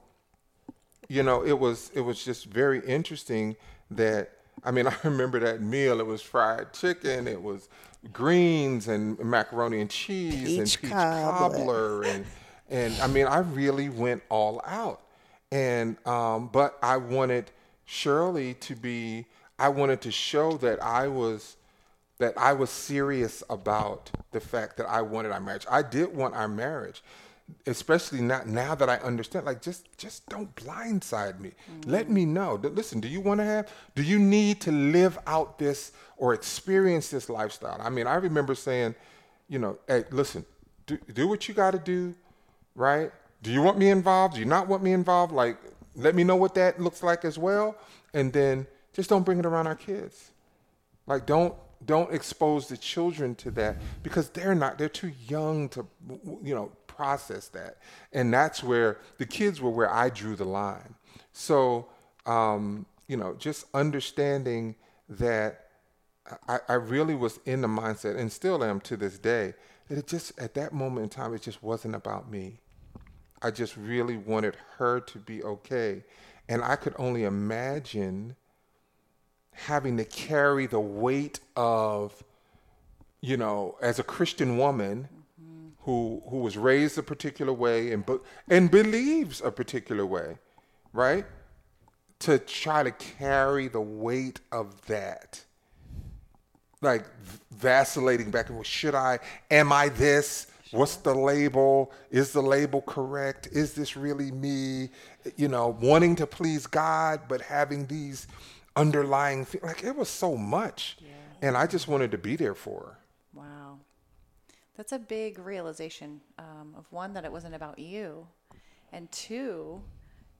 [1.08, 3.56] you know, it was it was just very interesting
[3.90, 4.30] that
[4.64, 6.00] I mean, I remember that meal.
[6.00, 7.28] It was fried chicken.
[7.28, 7.68] It was
[8.12, 12.02] greens and macaroni and cheese and Peach peach cobbler.
[12.02, 12.24] cobbler and
[12.70, 15.02] and I mean, I really went all out.
[15.50, 17.50] And um, but I wanted
[17.84, 19.26] Shirley to be.
[19.62, 21.56] I wanted to show that I was
[22.18, 25.66] that I was serious about the fact that I wanted our marriage.
[25.70, 27.02] I did want our marriage,
[27.66, 29.46] especially not now that I understand.
[29.46, 31.50] Like, just just don't blindside me.
[31.50, 31.90] Mm-hmm.
[31.90, 32.54] Let me know.
[32.54, 33.70] Listen, do you want to have?
[33.94, 37.80] Do you need to live out this or experience this lifestyle?
[37.80, 38.96] I mean, I remember saying,
[39.48, 40.44] you know, hey, listen,
[40.86, 42.16] do do what you got to do,
[42.74, 43.12] right?
[43.44, 44.34] Do you want me involved?
[44.34, 45.32] Do you not want me involved?
[45.32, 45.56] Like,
[45.94, 47.76] let me know what that looks like as well,
[48.12, 50.30] and then just don't bring it around our kids.
[51.06, 55.86] Like don't don't expose the children to that because they're not they're too young to
[56.42, 57.78] you know process that.
[58.12, 60.94] And that's where the kids were where I drew the line.
[61.32, 61.88] So
[62.26, 64.76] um, you know, just understanding
[65.08, 65.66] that
[66.48, 69.54] I, I really was in the mindset and still am to this day
[69.88, 72.60] that it just at that moment in time it just wasn't about me.
[73.42, 76.04] I just really wanted her to be okay.
[76.48, 78.36] And I could only imagine
[79.52, 82.22] having to carry the weight of,
[83.20, 85.08] you know, as a Christian woman
[85.80, 88.04] who who was raised a particular way and
[88.48, 90.38] and believes a particular way,
[90.92, 91.26] right?
[92.20, 95.44] To try to carry the weight of that.
[96.80, 97.04] Like
[97.52, 98.66] vacillating back and forth.
[98.66, 99.20] Should I?
[99.50, 100.48] Am I this?
[100.72, 101.92] What's the label?
[102.10, 103.48] Is the label correct?
[103.52, 104.88] Is this really me?
[105.36, 108.26] You know, wanting to please God, but having these
[108.76, 109.64] underlying things.
[109.64, 110.96] Like it was so much.
[111.40, 112.98] And I just wanted to be there for her.
[113.34, 113.78] Wow.
[114.76, 118.26] That's a big realization um, of one, that it wasn't about you,
[118.92, 119.82] and two,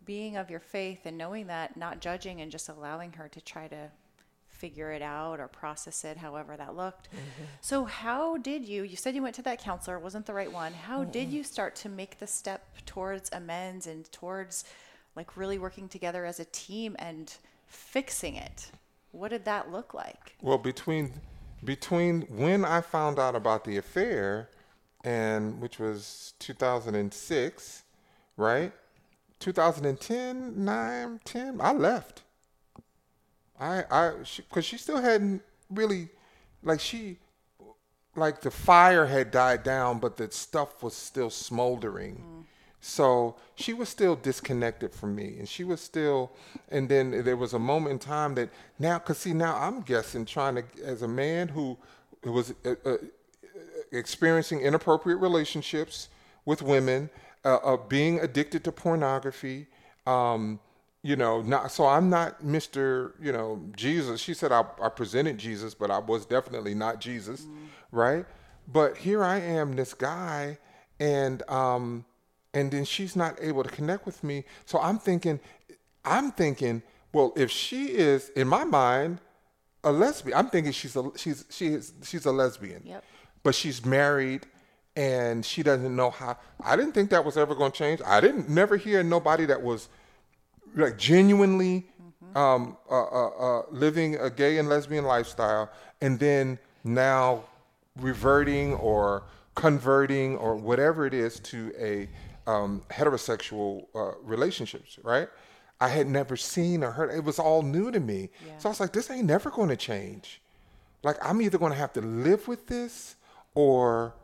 [0.05, 3.69] being of your faith and knowing that, not judging and just allowing her to try
[3.69, 3.91] to
[4.49, 7.09] figure it out or process it however that looked.
[7.61, 8.85] So, how did you?
[8.85, 10.73] You said you went to that counselor, wasn't the right one.
[10.73, 14.65] How did you start to make the step towards amends and towards
[15.17, 17.35] like really working together as a team and
[17.73, 18.71] fixing it?
[19.11, 20.37] What did that look like?
[20.41, 21.13] Well, between
[21.65, 24.49] between when I found out about the affair
[25.05, 27.83] and which was 2006,
[28.37, 28.73] right?
[29.39, 32.23] 2010, 9, 10, I left.
[33.59, 34.13] I I
[34.51, 36.09] cuz she still hadn't really
[36.63, 37.19] like she
[38.17, 42.17] like the fire had died down but the stuff was still smoldering.
[42.17, 42.42] Mm.
[42.85, 46.33] So she was still disconnected from me, and she was still.
[46.69, 50.27] And then there was a moment in time that now, cause see, now I'm guessing
[50.27, 51.79] trying to, as a man who
[52.25, 52.97] was uh, uh,
[53.93, 56.09] experiencing inappropriate relationships
[56.45, 57.09] with women,
[57.45, 59.69] uh, uh, being addicted to pornography.
[60.05, 60.59] Um,
[61.05, 63.13] you know, not so I'm not Mr.
[63.23, 64.21] You know Jesus.
[64.21, 67.47] She said I, I presented Jesus, but I was definitely not Jesus,
[67.93, 68.27] right?
[68.67, 70.59] But here I am, this guy,
[70.99, 72.05] and um,
[72.55, 74.45] and then she's not able to connect with me.
[74.67, 75.41] So I'm thinking,
[76.05, 76.83] I'm thinking,
[77.13, 79.19] well, if she is in my mind
[79.85, 82.83] a lesbian, I'm thinking she's a she's she is she's a lesbian.
[82.85, 83.05] Yep.
[83.43, 84.47] But she's married,
[84.95, 86.39] and she doesn't know how.
[86.63, 88.01] I didn't think that was ever going to change.
[88.07, 89.89] I didn't never hear nobody that was
[90.75, 91.87] like genuinely
[92.35, 97.45] um, uh, uh, uh, living a gay and lesbian lifestyle, and then now
[98.01, 99.25] reverting or
[99.55, 102.09] converting or whatever it is to a
[102.47, 105.29] um, heterosexual uh, relationships, right?
[105.81, 107.11] I had never seen or heard.
[107.11, 108.31] It was all new to me.
[108.59, 110.41] So I was like, this ain't never going to change.
[111.03, 113.17] Like I'm either going to have to live with this
[113.55, 114.15] or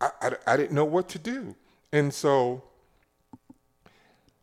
[0.00, 1.54] I, I, I didn't know what to do.
[1.92, 2.62] And so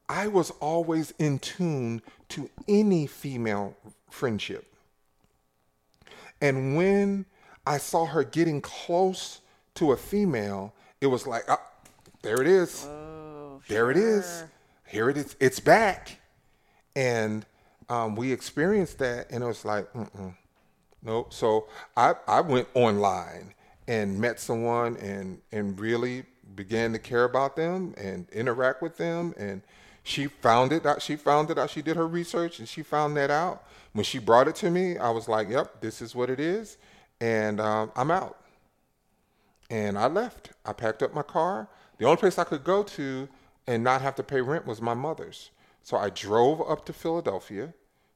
[0.07, 3.75] I was always in tune to any female
[4.09, 4.71] friendship.
[6.41, 7.25] And when
[7.65, 9.41] I saw her getting close
[9.75, 11.61] to a female, it was like, ah,
[12.25, 12.87] there it is.
[13.67, 14.43] there it is.
[14.87, 15.35] Here it is.
[15.39, 16.19] It's back.
[16.95, 17.45] And
[17.87, 20.35] um, we experienced that, and it was like, mm-mm.
[21.03, 21.31] Nope.
[21.31, 23.53] So I, I went online
[23.87, 26.23] and met someone and, and really
[26.55, 29.35] began to care about them and interact with them.
[29.37, 29.61] And
[30.01, 31.03] she found it out.
[31.03, 31.69] She found it out.
[31.69, 33.65] She did her research and she found that out.
[33.93, 36.77] When she brought it to me, I was like, yep, this is what it is.
[37.21, 38.39] And um, I'm out.
[39.69, 40.53] And I left.
[40.65, 41.69] I packed up my car.
[41.97, 43.27] The only place I could go to
[43.67, 45.51] and not have to pay rent was my mother's.
[45.83, 47.73] So I drove up to Philadelphia,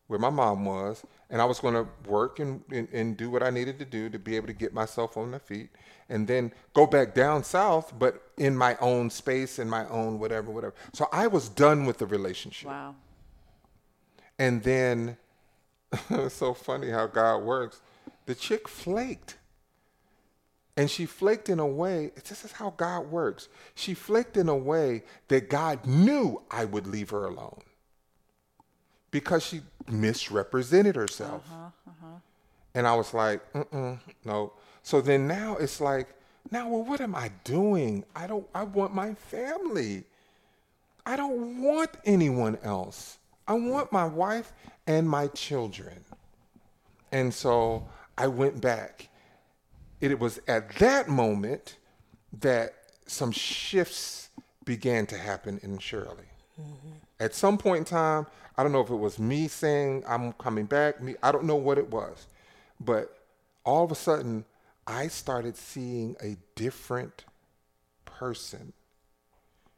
[0.08, 3.44] where my mom was, and I was going to work and, and, and do what
[3.44, 5.70] I needed to do to be able to get myself on my feet,
[6.10, 10.52] and then go back down south, but in my own space, in my own whatever,
[10.52, 10.74] whatever.
[10.94, 12.70] So I was done with the relationship.
[12.70, 12.96] Wow.
[14.40, 15.18] And then
[16.10, 17.82] it's so funny how God works.
[18.26, 19.38] The chick flaked.
[20.80, 23.50] And she flaked in a way, this is how God works.
[23.76, 27.60] She flaked in a way that God knew I would leave her alone
[29.12, 29.60] because she
[29.90, 31.44] misrepresented herself.
[31.52, 32.20] Uh-huh, uh-huh.
[32.74, 33.42] And I was like,
[34.24, 34.54] no.
[34.82, 36.08] So then now it's like,
[36.50, 38.06] now, well, what am I doing?
[38.16, 40.06] I don't, I want my family.
[41.06, 43.18] I don't want anyone else.
[43.50, 44.54] I want my wife
[44.88, 46.06] and my children.
[47.12, 47.86] And so
[48.18, 49.09] I went back.
[50.02, 51.78] It was at that moment
[52.40, 52.74] that
[53.06, 54.30] some shifts
[54.66, 56.30] began to happen in Shirley.
[56.60, 56.92] Mm-hmm.
[57.20, 58.28] At some point in time,
[58.58, 61.56] I don't know if it was me saying I'm coming back, me I don't know
[61.56, 62.28] what it was.
[62.80, 63.18] But
[63.66, 64.46] all of a sudden,
[64.88, 67.26] I started seeing a different
[68.06, 68.74] person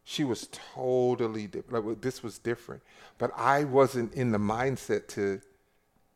[0.04, 1.88] she was totally different.
[1.88, 2.82] Like, this was different,
[3.18, 5.42] but I wasn't in the mindset to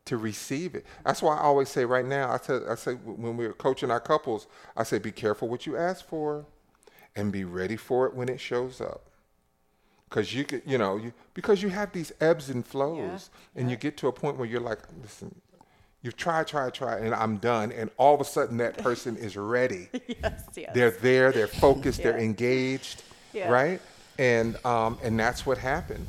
[0.06, 0.86] to receive it.
[1.04, 2.32] That's why I always say right now.
[2.32, 4.46] I said I say when we were coaching our couples,
[4.76, 6.46] I say be careful what you ask for,
[7.14, 9.02] and be ready for it when it shows up.
[10.08, 13.76] Because you could, you know, you because you have these ebbs and flows, and you
[13.76, 15.34] get to a point where you're like, listen.
[16.02, 17.72] You've tried, tried, tried, and I'm done.
[17.72, 19.88] And all of a sudden, that person is ready.
[20.06, 20.70] Yes, yes.
[20.72, 21.32] They're there.
[21.32, 22.00] They're focused.
[22.00, 23.02] They're engaged.
[23.32, 23.50] Yeah.
[23.50, 23.80] Right.
[24.16, 26.06] And um, and that's what happened.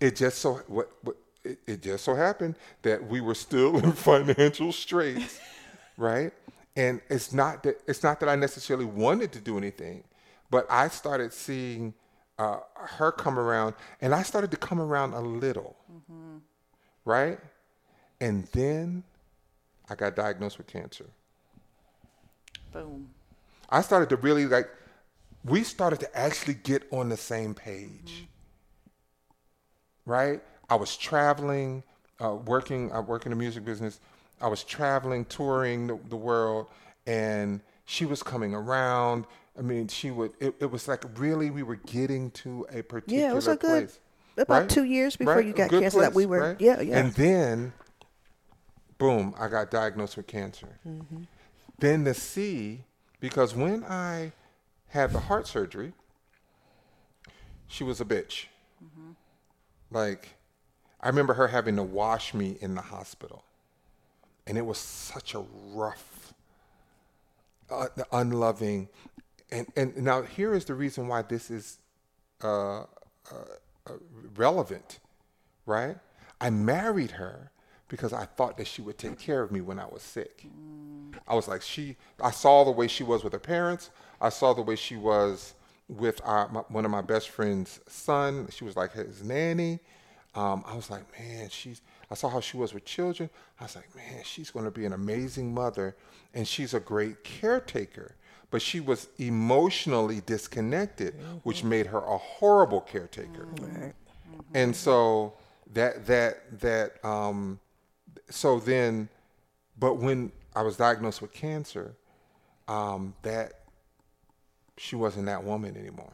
[0.00, 1.16] It just so what, what
[1.50, 5.40] it, it just so happened that we were still in financial straits,
[5.96, 6.32] right?
[6.76, 10.04] And it's not that it's not that I necessarily wanted to do anything,
[10.50, 11.94] but I started seeing
[12.38, 15.76] uh, her come around, and I started to come around a little,
[17.04, 17.38] right?
[18.20, 19.02] And then
[19.88, 21.06] I got diagnosed with cancer.
[22.72, 23.08] Boom.
[23.68, 24.68] I started to really like,
[25.44, 28.26] we started to actually get on the same page.
[30.06, 30.42] Right?
[30.70, 31.82] I was traveling,
[32.24, 34.00] uh, working, I work in the music business.
[34.40, 36.68] I was traveling, touring the, the world,
[37.06, 39.26] and she was coming around.
[39.58, 43.00] I mean, she would, it, it was like really, we were getting to a particular
[43.00, 43.20] place.
[43.20, 44.00] Yeah, it was a good- place.
[44.38, 46.60] about two years before you got cancer that we were- right?
[46.60, 46.98] yeah, yeah.
[46.98, 47.72] And then,
[48.96, 50.78] boom, I got diagnosed with cancer.
[50.86, 51.24] Mm-hmm.
[51.80, 52.84] Then the C,
[53.18, 54.32] because when I
[54.88, 55.94] had the heart surgery,
[57.66, 58.46] she was a bitch.
[58.82, 59.10] Mm-hmm.
[59.90, 60.28] Like,
[61.02, 63.44] I remember her having to wash me in the hospital.
[64.46, 66.34] And it was such a rough,
[67.70, 68.88] uh, unloving.
[69.50, 71.78] And, and now here is the reason why this is
[72.42, 72.84] uh, uh,
[73.86, 73.92] uh,
[74.36, 74.98] relevant,
[75.66, 75.96] right?
[76.40, 77.50] I married her
[77.88, 80.46] because I thought that she would take care of me when I was sick.
[81.26, 83.90] I was like, she, I saw the way she was with her parents.
[84.20, 85.54] I saw the way she was
[85.88, 88.48] with our, my, one of my best friend's son.
[88.50, 89.80] She was like his nanny.
[90.34, 93.28] Um, I was like, man, she's, I saw how she was with children.
[93.58, 95.96] I was like, man, she's going to be an amazing mother
[96.34, 98.14] and she's a great caretaker.
[98.50, 101.14] but she was emotionally disconnected,
[101.44, 103.46] which made her a horrible caretaker.
[104.54, 105.34] And so
[105.72, 107.60] that that that um,
[108.28, 109.08] so then,
[109.78, 111.94] but when I was diagnosed with cancer,
[112.66, 113.52] um, that
[114.76, 116.12] she wasn't that woman anymore.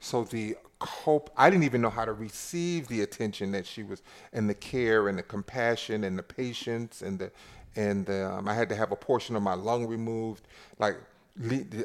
[0.00, 4.02] So the cope, I didn't even know how to receive the attention that she was,
[4.32, 7.30] and the care, and the compassion, and the patience, and the,
[7.76, 10.46] and the, um, I had to have a portion of my lung removed.
[10.78, 10.96] Like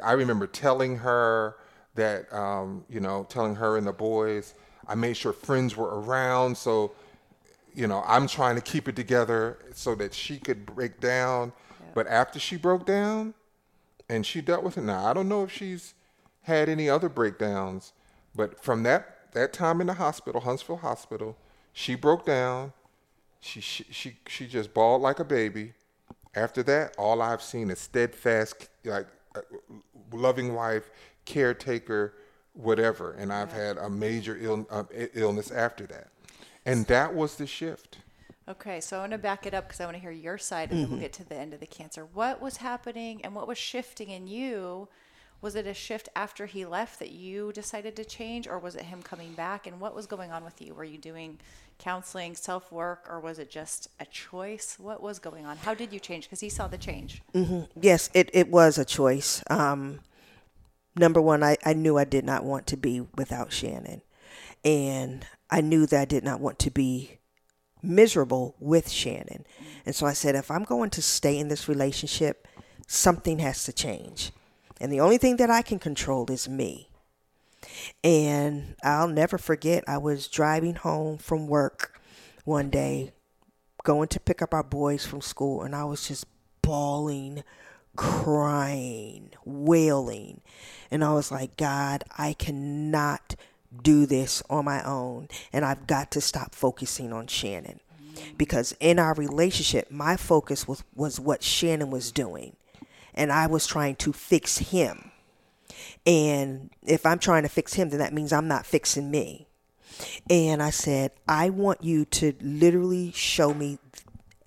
[0.03, 1.55] I remember telling her
[1.95, 4.53] that, um, you know, telling her and the boys.
[4.87, 6.93] I made sure friends were around, so
[7.77, 11.53] you know, I'm trying to keep it together so that she could break down.
[11.93, 13.35] But after she broke down
[14.09, 15.93] and she dealt with it, now I don't know if she's
[16.41, 17.93] had any other breakdowns,
[18.37, 21.35] but from that that time in the hospital, Huntsville Hospital,
[21.73, 22.71] she broke down.
[23.41, 25.73] She she she, she just bawled like a baby.
[26.35, 29.41] After that, all I've seen is steadfast, like uh,
[30.13, 30.89] loving wife,
[31.25, 32.13] caretaker,
[32.53, 33.13] whatever.
[33.13, 34.83] And I've had a major Ill, uh,
[35.13, 36.09] illness after that,
[36.65, 37.97] and that was the shift.
[38.49, 40.71] Okay, so I want to back it up because I want to hear your side,
[40.71, 42.05] and then we'll get to the end of the cancer.
[42.13, 44.87] What was happening, and what was shifting in you?
[45.41, 48.83] Was it a shift after he left that you decided to change, or was it
[48.83, 49.67] him coming back?
[49.67, 50.73] And what was going on with you?
[50.73, 51.37] Were you doing
[51.77, 54.77] counseling, self work, or was it just a choice?
[54.79, 55.57] What was going on?
[55.57, 56.25] How did you change?
[56.25, 57.21] Because he saw the change.
[57.79, 59.43] Yes, it, it was a choice.
[59.49, 59.99] Um,
[60.95, 64.01] number one, I, I knew I did not want to be without Shannon.
[64.65, 67.19] And I knew that I did not want to be
[67.83, 69.45] miserable with Shannon.
[69.85, 72.47] And so I said, if I'm going to stay in this relationship,
[72.87, 74.31] something has to change.
[74.79, 76.89] And the only thing that I can control is me.
[78.03, 81.99] And I'll never forget, I was driving home from work
[82.45, 83.13] one day,
[83.83, 86.25] going to pick up our boys from school, and I was just
[86.61, 87.43] bawling,
[87.95, 90.41] crying, wailing.
[90.91, 93.35] And I was like, God, I cannot
[93.83, 95.27] do this on my own.
[95.51, 97.79] And I've got to stop focusing on Shannon.
[98.37, 102.55] Because in our relationship, my focus was, was what Shannon was doing.
[103.17, 105.11] And I was trying to fix him.
[106.05, 109.47] And if I'm trying to fix him, then that means I'm not fixing me.
[110.29, 113.79] And I said, I want you to literally show me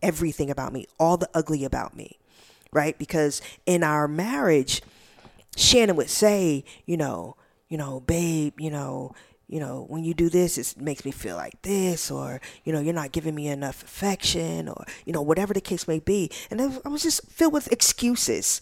[0.02, 2.18] everything about me, all the ugly about me,
[2.72, 2.96] right?
[2.98, 4.82] Because in our marriage,
[5.56, 7.36] Shannon would say, you know,
[7.68, 9.14] you know, babe, you know,
[9.50, 12.78] you know, when you do this, it makes me feel like this, or you know,
[12.78, 16.30] you're not giving me enough affection, or you know, whatever the case may be.
[16.50, 18.60] And I was- just filled with excuses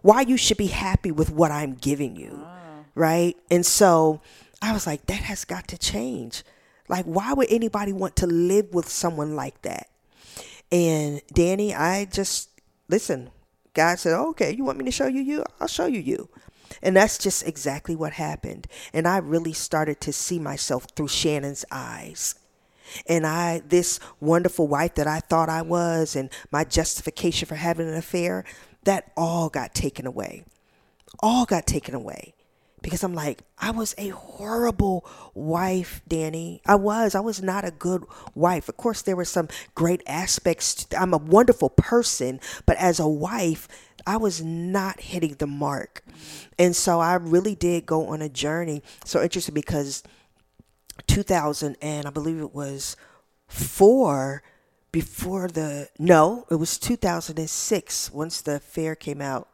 [0.00, 2.84] why you should be happy with what I'm giving you, ah.
[2.94, 3.36] right?
[3.50, 4.22] And so
[4.62, 6.42] I was like, that has got to change.
[6.88, 9.88] Like, why would anybody want to live with someone like that?
[10.72, 12.48] And Danny, I just
[12.88, 13.30] listen.
[13.74, 15.44] God said, oh, "Okay, you want me to show you you?
[15.60, 16.28] I'll show you you."
[16.82, 18.66] And that's just exactly what happened.
[18.92, 22.34] And I really started to see myself through Shannon's eyes.
[23.06, 27.88] And I, this wonderful wife that I thought I was, and my justification for having
[27.88, 28.44] an affair,
[28.84, 30.44] that all got taken away.
[31.20, 32.34] All got taken away
[32.82, 35.04] because I'm like, I was a horrible
[35.34, 36.62] wife, Danny.
[36.66, 37.14] I was.
[37.14, 38.04] I was not a good
[38.34, 38.68] wife.
[38.68, 40.86] Of course, there were some great aspects.
[40.96, 43.68] I'm a wonderful person, but as a wife,
[44.06, 46.04] I was not hitting the mark.
[46.58, 48.82] And so I really did go on a journey.
[49.04, 50.02] So interesting because
[51.06, 52.96] 2000 and I believe it was
[53.48, 54.42] four
[54.92, 59.48] before the no, it was 2006 once the fair came out,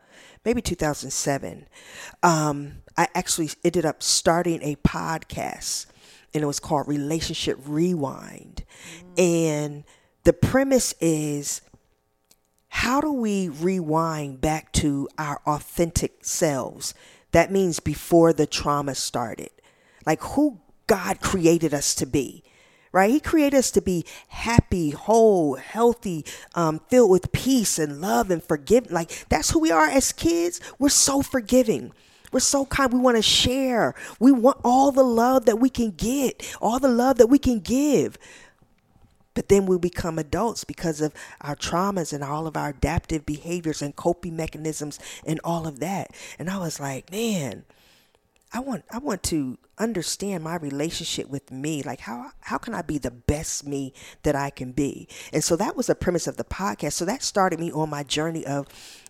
[0.45, 1.67] maybe 2007.
[2.23, 5.87] Um, I actually ended up starting a podcast,
[6.33, 8.65] and it was called Relationship Rewind,
[9.19, 9.85] and
[10.25, 11.61] the premise is
[12.77, 16.93] how do we rewind back to our authentic selves?
[17.33, 19.49] That means before the trauma started.
[20.05, 22.45] Like who God created us to be,
[22.93, 23.11] right?
[23.11, 28.45] He created us to be happy, whole, healthy, um, filled with peace and love and
[28.45, 28.93] forgiveness.
[28.93, 30.61] Like that's who we are as kids.
[30.79, 31.93] We're so forgiving.
[32.31, 32.93] We're so kind.
[32.93, 33.95] We want to share.
[34.21, 37.61] We want all the love that we can get, all the love that we can
[37.61, 38.19] give.
[39.37, 43.83] But then we become adults because of our traumas and all of our adaptive behaviors
[43.83, 46.11] and coping mechanisms and all of that.
[46.39, 47.65] And I was like, man,
[48.53, 51.83] I want I want to understand my relationship with me.
[51.83, 55.07] Like how how can I be the best me that I can be?
[55.33, 56.95] And so that was the premise of the podcast.
[56.95, 58.67] So that started me on my journey of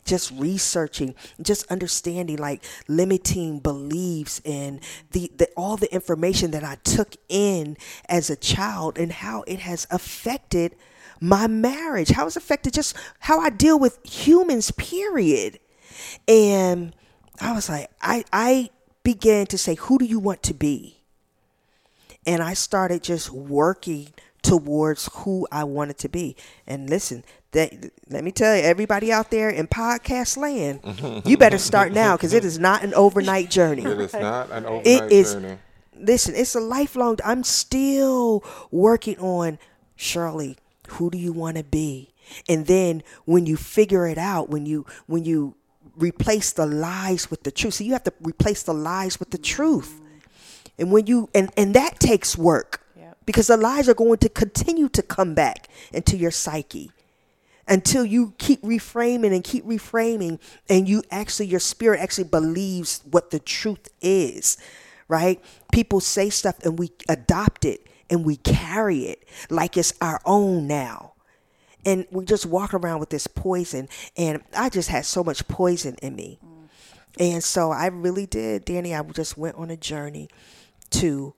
[0.06, 4.80] just researching, just understanding like limiting beliefs and
[5.10, 7.76] the, the all the information that I took in
[8.08, 10.76] as a child and how it has affected
[11.20, 15.58] my marriage, how it's affected just how I deal with humans, period.
[16.28, 16.94] And
[17.40, 18.70] I was like, I, I
[19.02, 20.98] began to say, who do you want to be?
[22.26, 24.08] And I started just working
[24.42, 26.36] towards who I wanted to be.
[26.66, 27.24] And listen,
[27.56, 27.72] that
[28.08, 31.26] let me tell you, everybody out there in podcast land, mm-hmm.
[31.26, 33.82] you better start now because it is not an overnight journey.
[33.82, 35.32] It is not an overnight It is.
[35.32, 35.58] journey.
[35.98, 37.18] Listen, it's a lifelong.
[37.24, 39.58] I'm still working on
[39.96, 40.58] Shirley.
[40.88, 42.12] Who do you want to be?
[42.48, 45.54] And then when you figure it out, when you when you
[45.96, 49.38] replace the lies with the truth, so you have to replace the lies with the
[49.38, 50.00] truth.
[50.78, 52.82] And when you and and that takes work
[53.24, 56.92] because the lies are going to continue to come back into your psyche
[57.68, 60.38] until you keep reframing and keep reframing
[60.68, 64.56] and you actually your spirit actually believes what the truth is
[65.08, 65.42] right
[65.72, 70.66] people say stuff and we adopt it and we carry it like it's our own
[70.66, 71.12] now
[71.84, 75.96] and we just walk around with this poison and i just had so much poison
[76.02, 76.38] in me
[77.18, 80.28] and so i really did danny i just went on a journey
[80.90, 81.34] to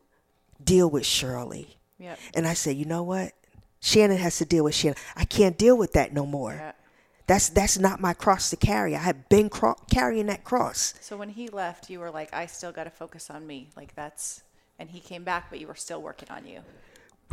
[0.63, 2.19] deal with shirley Yep.
[2.35, 3.33] and I said, you know what?
[3.81, 4.97] Shannon has to deal with Shannon.
[5.17, 6.55] I can't deal with that no more.
[6.55, 6.73] Yeah.
[7.27, 8.97] That's that's not my cross to carry.
[8.97, 10.95] I have been cro- carrying that cross.
[11.01, 13.69] So when he left, you were like, I still got to focus on me.
[13.77, 14.43] Like that's,
[14.79, 16.61] and he came back, but you were still working on you.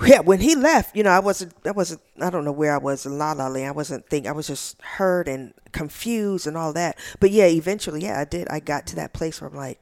[0.05, 2.77] Yeah, when he left, you know, I wasn't, I wasn't, I don't know where I
[2.77, 3.69] was in La La Land.
[3.69, 6.99] I wasn't think, I was just hurt and confused and all that.
[7.21, 8.49] But yeah, eventually, yeah, I did.
[8.49, 9.79] I got to that place where I'm like,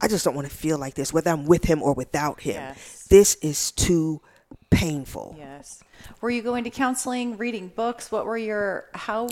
[0.00, 2.54] I just don't want to feel like this, whether I'm with him or without him.
[2.54, 3.06] Yes.
[3.10, 4.20] This is too
[4.70, 5.34] painful.
[5.38, 5.82] Yes.
[6.20, 8.12] Were you going to counseling, reading books?
[8.12, 9.28] What were your, how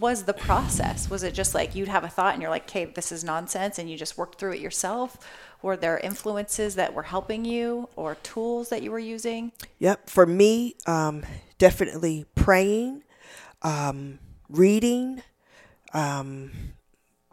[0.00, 1.08] was the process?
[1.08, 3.78] Was it just like you'd have a thought and you're like, okay, this is nonsense,
[3.78, 5.18] and you just worked through it yourself?
[5.62, 9.52] Were there influences that were helping you or tools that you were using?
[9.78, 10.10] Yep.
[10.10, 11.22] For me, um,
[11.58, 13.04] definitely praying,
[13.62, 15.22] um, reading,
[15.94, 16.50] um,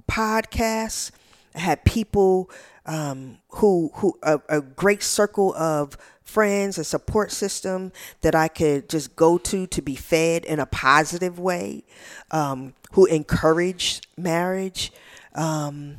[0.07, 1.11] podcasts.
[1.55, 2.51] I had people
[2.85, 5.97] um, who who a, a great circle of
[6.29, 10.65] friends, a support system that I could just go to to be fed in a
[10.65, 11.83] positive way,
[12.31, 14.91] um, who encouraged marriage,
[15.35, 15.97] um,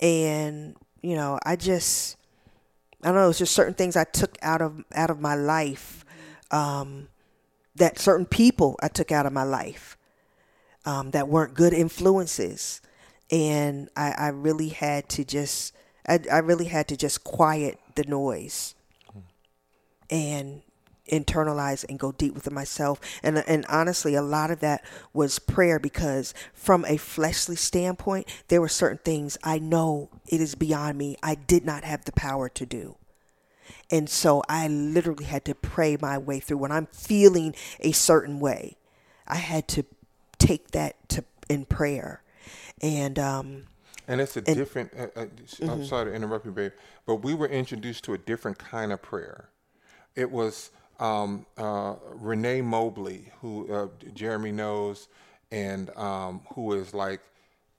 [0.00, 2.16] and you know, I just
[3.02, 6.04] I don't know, it's just certain things I took out of out of my life,
[6.50, 7.08] um,
[7.76, 9.98] that certain people I took out of my life,
[10.86, 12.80] um, that weren't good influences,
[13.30, 15.74] and I, I really had to just
[16.08, 18.74] I, I really had to just quiet the noise,
[20.10, 20.62] and
[21.10, 23.00] internalize and go deep within myself.
[23.22, 28.60] And and honestly a lot of that was prayer because from a fleshly standpoint there
[28.60, 31.16] were certain things I know it is beyond me.
[31.22, 32.96] I did not have the power to do.
[33.90, 38.40] And so I literally had to pray my way through when I'm feeling a certain
[38.40, 38.76] way.
[39.26, 39.84] I had to
[40.38, 42.22] take that to in prayer.
[42.80, 43.64] And um
[44.08, 44.92] And it's a different.
[44.96, 45.26] Uh, uh,
[45.62, 46.72] I'm sorry to interrupt you, babe,
[47.06, 49.48] but we were introduced to a different kind of prayer.
[50.16, 55.08] It was um, uh, Renee Mobley, who uh, Jeremy knows,
[55.50, 57.20] and um, who is like,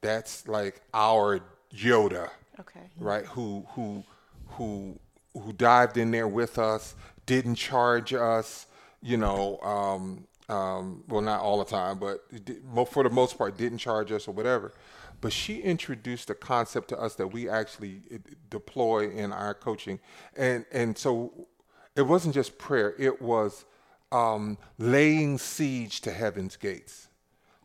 [0.01, 1.39] that's like our
[1.73, 2.29] Yoda,
[2.59, 2.81] Okay.
[2.99, 3.25] right?
[3.25, 4.03] Who who
[4.49, 4.99] who
[5.33, 8.67] who dived in there with us, didn't charge us,
[9.01, 9.59] you know.
[9.61, 13.57] Um, um, well, not all the time, but it did- mo- for the most part,
[13.57, 14.73] didn't charge us or whatever.
[15.19, 18.17] But she introduced a concept to us that we actually uh,
[18.49, 19.99] deploy in our coaching,
[20.37, 21.47] and and so
[21.95, 23.65] it wasn't just prayer; it was
[24.11, 27.07] um, laying siege to heaven's gates.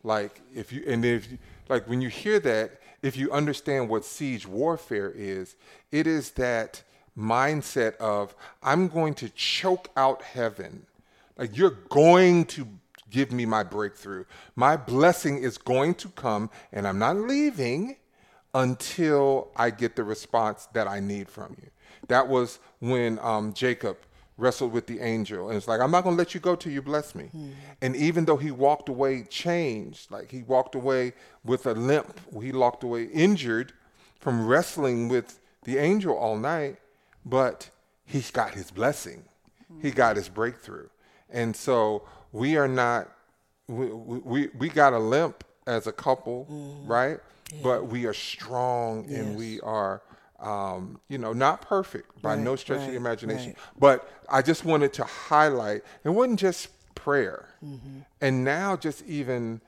[0.03, 4.05] Like if you and if you, like when you hear that, if you understand what
[4.05, 5.57] siege warfare is,
[5.93, 6.83] it is that
[7.17, 10.87] mindset of I'm going to choke out heaven.
[11.37, 12.67] Like you're going to
[13.11, 14.25] give me my breakthrough.
[14.57, 17.97] My blessing is going to come and I'm not leaving
[18.55, 21.71] until I get the response that I need from you.
[22.09, 23.97] That was when um, Jacob
[24.41, 25.49] wrestled with the angel.
[25.49, 27.25] And it's like i'm not going to let you go till you bless me.
[27.27, 27.51] Hmm.
[27.83, 31.13] And even though he walked away changed like he walked away
[31.45, 33.73] with a limp he walked away injured
[34.19, 36.79] from wrestling with the angel all night
[37.25, 37.71] but
[38.05, 39.25] he got his blessing.
[39.81, 39.97] He hmm.
[39.97, 40.89] got his breakthrough.
[41.29, 43.09] And so we are not
[43.69, 46.87] we we, we got a limp as a couple hmm.
[46.87, 47.19] right?
[47.63, 50.03] But we are strong and we are
[50.41, 53.49] um, you know, not perfect by no Right, stretch of the imagination.
[53.49, 53.57] right.
[53.79, 57.49] But I just wanted to highlight it wasn't just prayer.
[57.65, 58.01] Mm-hmm.
[58.21, 59.61] And now just even,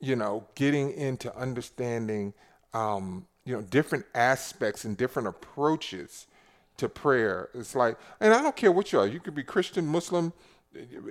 [0.00, 2.34] you know, getting into understanding
[2.74, 6.26] um, you know, different aspects and different approaches
[6.76, 7.48] to prayer.
[7.54, 9.06] It's like and I don't care what you are.
[9.06, 10.32] You could be Christian, Muslim,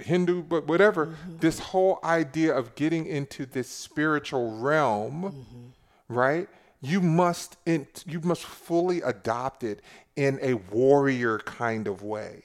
[0.01, 1.15] Hindu, but whatever.
[1.39, 5.73] This whole idea of getting into this spiritual realm,
[6.07, 6.47] right?
[6.81, 9.81] You must in, you must fully adopt it
[10.15, 12.43] in a warrior kind of way.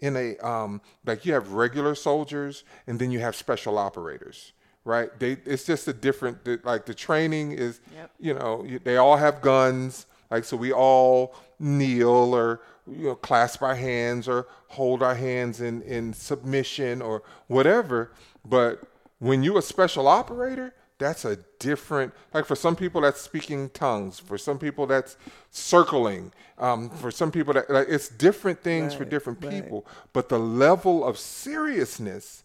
[0.00, 4.52] In a um, like you have regular soldiers and then you have special operators,
[4.84, 5.10] right?
[5.18, 7.80] They it's just a different the- like the training is
[8.20, 13.14] you know you- they all have guns like so we all kneel or you know
[13.16, 18.12] clasp our hands or hold our hands in in submission or whatever.
[18.44, 18.80] But
[19.18, 24.18] when you're a special operator, that's a different like for some people that's speaking tongues
[24.18, 25.16] for some people that's
[25.50, 30.38] circling um, for some people that like, it's different things for different people but the
[30.38, 32.42] level of seriousness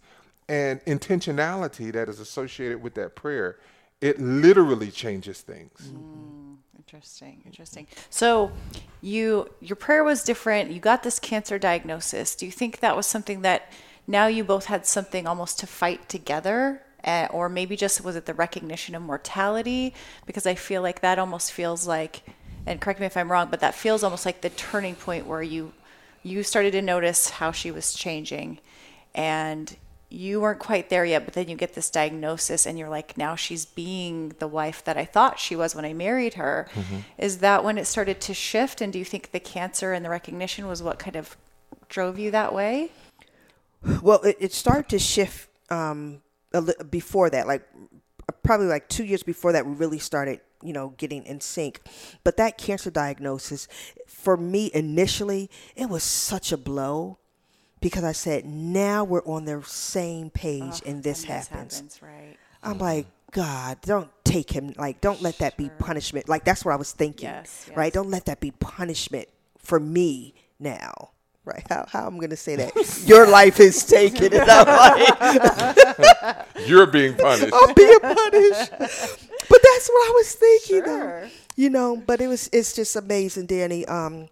[0.47, 3.57] and intentionality that is associated with that prayer
[4.01, 5.91] it literally changes things
[6.85, 7.87] Interesting, interesting.
[8.11, 8.51] So,
[9.01, 10.69] you your prayer was different.
[10.69, 12.35] You got this cancer diagnosis.
[12.35, 13.71] Do you think that was something that
[14.05, 18.25] now you both had something almost to fight together, uh, or maybe just was it
[18.25, 19.93] the recognition of mortality?
[20.25, 22.23] Because I feel like that almost feels like,
[22.65, 25.43] and correct me if I'm wrong, but that feels almost like the turning point where
[25.43, 25.73] you
[26.25, 28.59] you started to notice how she was changing,
[29.13, 29.75] and
[30.09, 33.35] you weren't quite there yet, but then you get this diagnosis and you're like, now
[33.35, 36.67] she's being the wife that I thought she was when I married her.
[37.17, 38.79] Is that when it started to shift?
[38.79, 41.35] And do you think the cancer and the recognition was what kind of
[41.89, 42.91] drove you that way?
[44.03, 46.32] Well, it, it started to shift um, a li-
[46.89, 47.67] before that, like
[48.43, 51.81] probably like two years before that, we really started, you know, getting in sync.
[52.23, 53.67] But that cancer diagnosis,
[54.07, 57.17] for me initially, it was such a blow
[57.81, 61.99] because I said, now we're on the same page and this happens.
[62.01, 62.37] right?
[62.61, 64.73] I'm like, God, don't take him.
[64.77, 66.29] Like, don't let that be punishment.
[66.29, 67.27] Like, that's what I was thinking.
[67.29, 67.91] Yes, Right?
[67.91, 69.27] Don't let that be punishment
[69.57, 71.09] for me now.
[71.45, 71.65] Right?
[71.69, 73.03] How, how I'm going to say that?
[73.05, 74.33] Your life is taken.
[74.33, 78.71] And I'm like, you're being punished I'm being punished.
[79.49, 80.83] But that's what I was thinking.
[80.83, 81.27] Though.
[81.55, 84.29] You know, but it was, it's just amazing, Danny, um,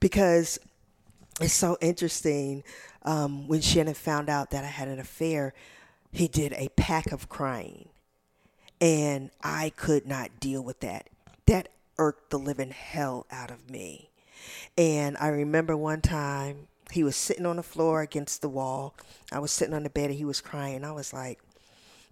[0.00, 0.58] because
[1.40, 2.64] it's so interesting.
[3.02, 5.52] Um, when Shannon found out that I had an affair,
[6.10, 7.90] he did a pack of crying
[8.80, 11.08] and I could not deal with that.
[11.46, 11.68] That
[11.98, 14.10] irked the living hell out of me.
[14.76, 18.94] And I remember one time he was sitting on the floor against the wall.
[19.32, 20.84] I was sitting on the bed and he was crying.
[20.84, 21.40] I was like,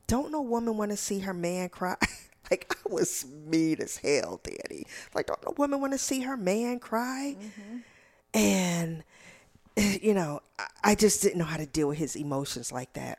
[0.07, 1.97] "Don't no woman want to see her man cry?"
[2.51, 4.87] like I was mean as hell, Danny.
[5.15, 7.37] Like, don't no woman want to see her man cry?
[8.35, 9.05] And
[9.77, 10.41] eh, you know,
[10.83, 13.19] I- just didn't know how to deal with his emotions like that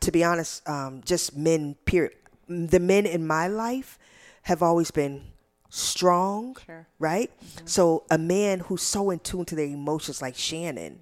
[0.00, 2.14] to be honest, um, just men, period.
[2.48, 3.98] The men in my life
[4.42, 5.31] have always been
[5.74, 6.86] strong, Sure.
[6.98, 7.30] right?
[7.64, 11.00] So a man who's so in tune to their emotions, like Shannon,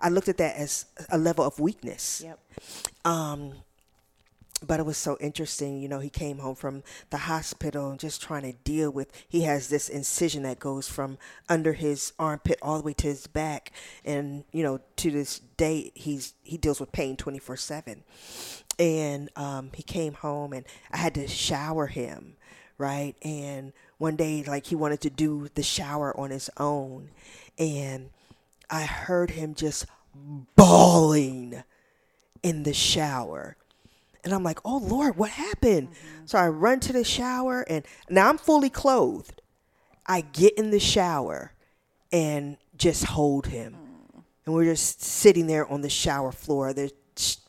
[0.00, 2.22] I looked at that as a level of weakness.
[2.24, 2.38] Yep.
[3.04, 3.52] Um,
[4.66, 6.00] But it was so interesting, you know.
[6.00, 9.12] He came home from the hospital and just trying to deal with.
[9.28, 11.16] He has this incision that goes from
[11.48, 13.70] under his armpit all the way to his back,
[14.04, 18.02] and you know, to this day, he's he deals with pain twenty four seven.
[18.80, 22.34] And um, he came home, and I had to shower him,
[22.78, 23.14] right?
[23.22, 27.10] And one day, like he wanted to do the shower on his own,
[27.58, 28.10] and
[28.70, 29.86] I heard him just
[30.56, 31.62] bawling
[32.42, 33.56] in the shower.
[34.24, 35.88] And I'm like, oh Lord, what happened?
[35.88, 36.26] Mm-hmm.
[36.26, 39.40] So I run to the shower and now I'm fully clothed.
[40.06, 41.52] I get in the shower
[42.12, 43.74] and just hold him.
[43.74, 44.22] Mm.
[44.46, 46.72] And we're just sitting there on the shower floor.
[46.72, 46.92] There's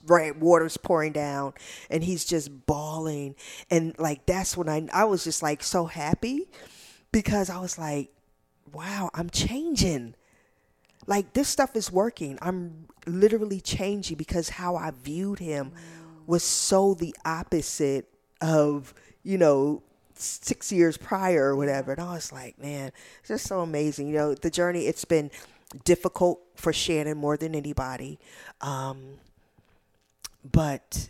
[0.10, 1.53] right water's pouring down
[1.89, 3.36] and he's just bawling.
[3.70, 6.49] And like that's when I I was just like so happy
[7.12, 8.12] because I was like,
[8.72, 10.16] wow, I'm changing
[11.10, 12.38] like this stuff is working.
[12.41, 15.72] I'm literally changing because how I viewed him
[16.28, 18.07] was so the opposite
[18.41, 18.93] of,
[19.24, 19.82] you know,
[20.14, 21.93] six years prior or whatever.
[21.93, 24.07] And I was like, man, it's just so amazing.
[24.07, 25.32] You know, the journey, it's been
[25.84, 28.20] difficult for Shannon more than anybody.
[28.62, 29.16] Um,
[30.43, 31.09] but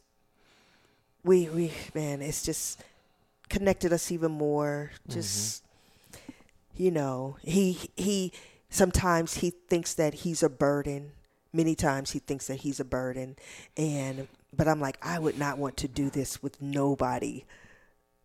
[1.23, 2.81] we, we, man, it's just
[3.49, 4.91] connected us even more.
[5.07, 5.63] Just,
[6.11, 6.31] mm-hmm.
[6.83, 8.31] you know, he he
[8.69, 11.11] sometimes he thinks that he's a burden.
[11.51, 13.35] Many times he thinks that he's a burden,
[13.75, 17.45] and but I'm like, I would not want to do this with nobody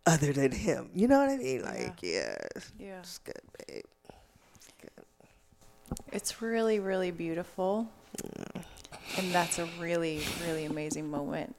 [0.07, 0.91] other than him.
[0.95, 1.63] You know what I mean?
[1.63, 2.37] Like, yeah,
[2.79, 2.99] Yeah.
[2.99, 3.85] it's good, babe.
[6.13, 7.89] It's really, really beautiful.
[8.23, 8.44] Mm.
[9.17, 11.55] And that's a really, really amazing moment.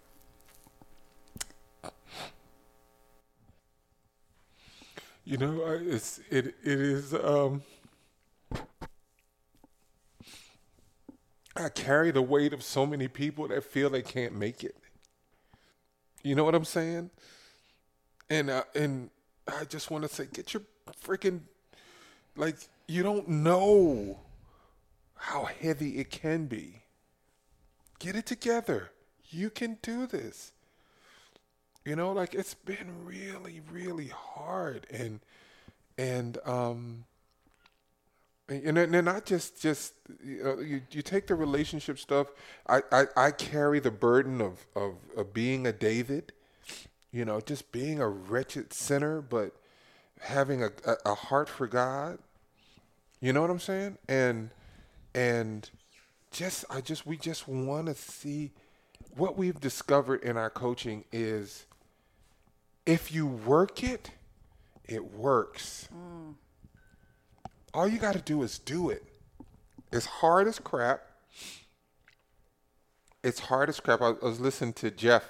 [5.23, 7.13] You know, it's it it is.
[7.13, 7.63] Um,
[11.55, 14.75] I carry the weight of so many people that feel they can't make it.
[16.21, 17.09] You know what I'm saying?
[18.29, 19.09] And and
[19.47, 20.63] I just want to say, get your
[21.03, 21.41] freaking
[22.35, 24.19] like you don't know
[25.15, 26.81] how heavy it can be.
[27.99, 28.91] Get it together.
[29.29, 30.51] You can do this.
[31.85, 35.19] You know, like it's been really, really hard, and
[35.97, 37.05] and um,
[38.49, 39.93] and not just just
[40.23, 42.27] you, know, you you take the relationship stuff.
[42.67, 46.33] I, I I carry the burden of of of being a David,
[47.11, 49.55] you know, just being a wretched sinner, but
[50.21, 52.19] having a, a, a heart for God.
[53.19, 53.97] You know what I'm saying?
[54.07, 54.49] And
[55.13, 55.69] and
[56.35, 58.51] just I just we just want to see
[59.15, 61.65] what we've discovered in our coaching is
[62.85, 64.11] if you work it,
[64.83, 65.87] it works.
[67.73, 69.03] All you got to do is do it.
[69.93, 71.01] It's hard as crap.
[73.23, 74.01] It's hard as crap.
[74.01, 75.23] I I was listening to Jeff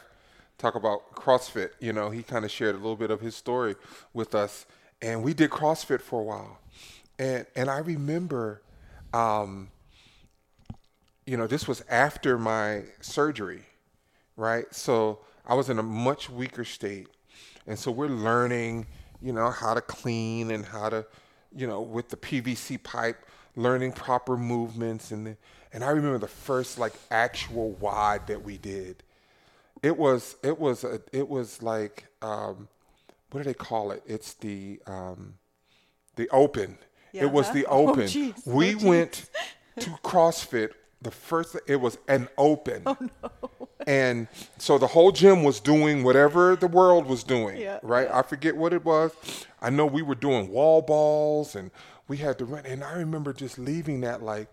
[0.58, 1.70] talk about CrossFit.
[1.80, 3.76] You know, he kind of shared a little bit of his story
[4.14, 4.66] with us,
[5.04, 6.60] and we did CrossFit for a while.
[7.20, 8.64] And and I remember,
[9.14, 9.70] um,
[11.26, 13.64] you know, this was after my surgery,
[14.38, 14.66] right?
[14.74, 17.08] So I was in a much weaker state,
[17.68, 18.86] and so we're learning,
[19.22, 21.06] you know, how to clean and how to,
[21.56, 23.18] you know, with the PVC pipe,
[23.56, 25.38] learning proper movements, and the,
[25.74, 29.04] and I remember the first like actual WOD that we did.
[29.84, 32.68] It was it was a, it was like um,
[33.32, 34.04] what do they call it?
[34.06, 35.36] It's the um,
[36.16, 36.78] the open.
[37.14, 37.54] It was Yeah.
[37.54, 38.04] the Oh, open.
[38.08, 38.46] jeez.
[38.46, 39.30] we Oh, went
[39.80, 40.72] to CrossFit.
[41.02, 42.84] The first it was an open.
[42.86, 43.30] Oh no.
[43.88, 44.28] And
[44.58, 48.10] so the whole gym was doing whatever the world was doing, Yeah, right?
[48.12, 49.12] I forget what it was.
[49.62, 51.70] I know we were doing wall balls and
[52.08, 54.48] we had to run and I remember just leaving that like,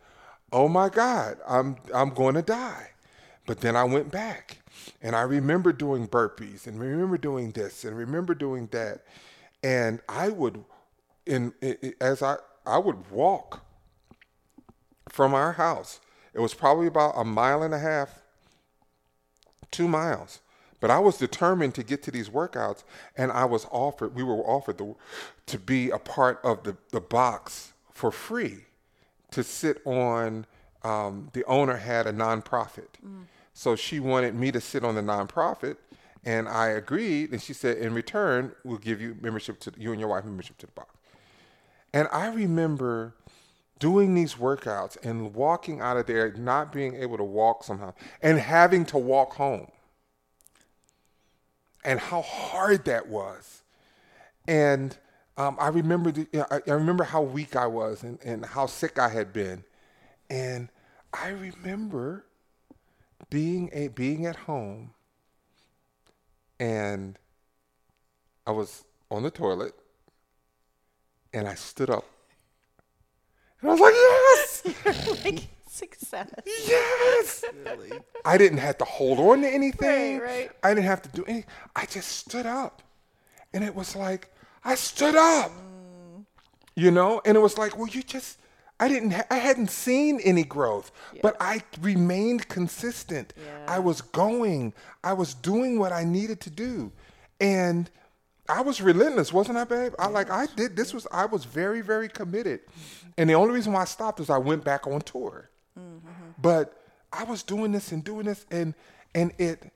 [0.53, 2.91] "Oh my god, I'm I'm going to die."
[3.47, 4.59] But then I went back
[5.01, 9.01] and I remember doing burpees and remember doing this and remember doing that.
[9.63, 10.63] And I would
[11.25, 12.37] in, i i- as I
[12.67, 13.65] I would walk
[15.09, 16.01] from our house.
[16.35, 18.23] It was probably about a mile and a half,
[19.71, 20.41] two miles.
[20.81, 22.83] But I was determined to get to these workouts,
[23.17, 24.17] and I was offered.
[24.17, 24.97] We were offered the,
[25.47, 28.65] to be a part of the, the box for free,
[29.31, 30.47] to sit on.
[30.83, 32.89] Um, the owner had a nonprofit,
[33.55, 35.77] so she wanted me to sit on the nonprofit,
[36.25, 37.31] and I agreed.
[37.31, 40.59] And she said, in return, we'll give you membership to you and your wife membership
[40.59, 40.97] to the box.
[41.93, 43.15] And I remember
[43.83, 48.39] doing these workouts and walking out of there not being able to walk somehow and
[48.39, 49.67] having to walk home.
[51.85, 53.65] And how hard that was.
[54.47, 54.97] And
[55.37, 58.47] um, I remember the, you know, I, I remember how weak I was and, and
[58.47, 59.65] how sick I had been.
[60.31, 60.69] And
[61.13, 62.25] I remember
[63.31, 64.93] being a being at home
[66.61, 67.19] and
[68.47, 69.75] I was on the toilet
[71.35, 72.05] and I stood up.
[73.63, 75.25] And I was like, yes!
[75.25, 76.31] like success.
[76.47, 77.45] Yes!
[78.25, 80.19] I didn't have to hold on to anything.
[80.19, 80.51] Right, right.
[80.63, 81.51] I didn't have to do anything.
[81.75, 82.83] I just stood up.
[83.55, 84.29] And it was like,
[84.65, 85.51] I stood up.
[85.51, 86.25] Mm.
[86.75, 87.21] You know?
[87.25, 88.39] And it was like, well, you just,
[88.81, 90.91] I didn't, ha- I hadn't seen any growth,
[91.23, 93.33] but I remained consistent.
[93.37, 93.65] Yeah.
[93.69, 94.73] I was going,
[95.05, 96.91] I was doing what I needed to do.
[97.41, 97.91] And
[98.49, 99.95] I was relentless, wasn't I, babe?
[99.99, 102.61] I like, I did, this was, I was very, very committed.
[103.17, 105.49] And the only reason why I stopped is I went back on tour.
[106.41, 106.77] But
[107.13, 108.75] I was doing this and doing this and
[109.15, 109.71] and it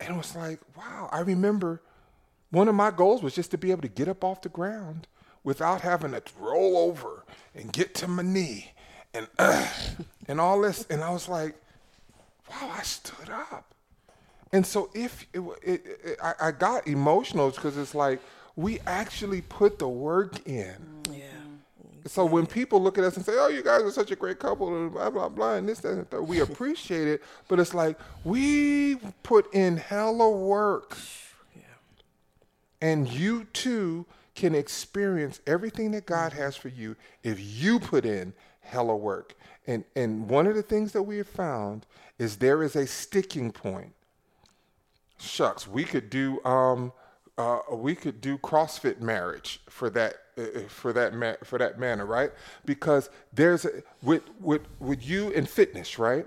[0.00, 1.82] and it was like, wow, I remember
[2.50, 5.06] one of my goals was just to be able to get up off the ground
[5.44, 8.72] without having to roll over and get to my knee
[9.14, 9.68] and uh,
[10.26, 11.54] and all this and I was like,
[12.50, 13.69] wow, I stood up.
[14.52, 18.20] And so if it, it, it, I, I got emotional because it's like
[18.56, 20.76] we actually put the work in.
[21.04, 21.24] Mm, yeah.
[22.06, 24.38] So when people look at us and say, "Oh, you guys are such a great
[24.38, 27.22] couple," and blah blah blah, and this, that, and third, we appreciate it.
[27.46, 30.96] But it's like we put in hella work,
[32.80, 36.36] and you too can experience everything that God mm.
[36.36, 39.34] has for you if you put in hella work.
[39.66, 41.86] And and one of the things that we have found
[42.18, 43.92] is there is a sticking point.
[45.20, 46.92] Shucks, we could do um
[47.38, 52.04] uh, we could do CrossFit marriage for that uh, for that ma- for that manner,
[52.04, 52.32] right?
[52.66, 56.26] Because there's a, with with with you in fitness, right?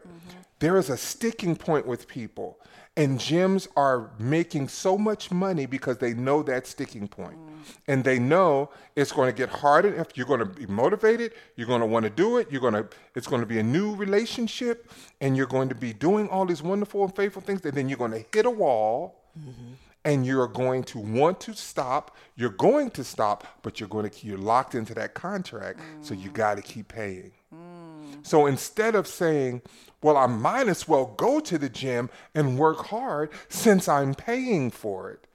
[0.60, 2.58] There is a sticking point with people,
[2.96, 7.38] and gyms are making so much money because they know that sticking point.
[7.38, 7.54] point,
[7.88, 9.94] and they know it's going to get harder.
[9.94, 12.52] If you're going to be motivated, you're going to want to do it.
[12.52, 14.92] You're going to it's going to be a new relationship,
[15.22, 17.98] and you're going to be doing all these wonderful and faithful things, and then you're
[17.98, 19.74] going to hit a wall mm-hmm.
[20.06, 22.16] and you're going to want to stop.
[22.36, 26.30] You're going to stop, but you're going to you're locked into that contract, so you
[26.30, 26.34] mm.
[26.34, 27.32] got to keep paying.
[27.54, 27.73] Mm.
[28.22, 29.62] So instead of saying,
[30.02, 34.70] well, I might as well go to the gym and work hard since I'm paying
[34.70, 35.26] for it.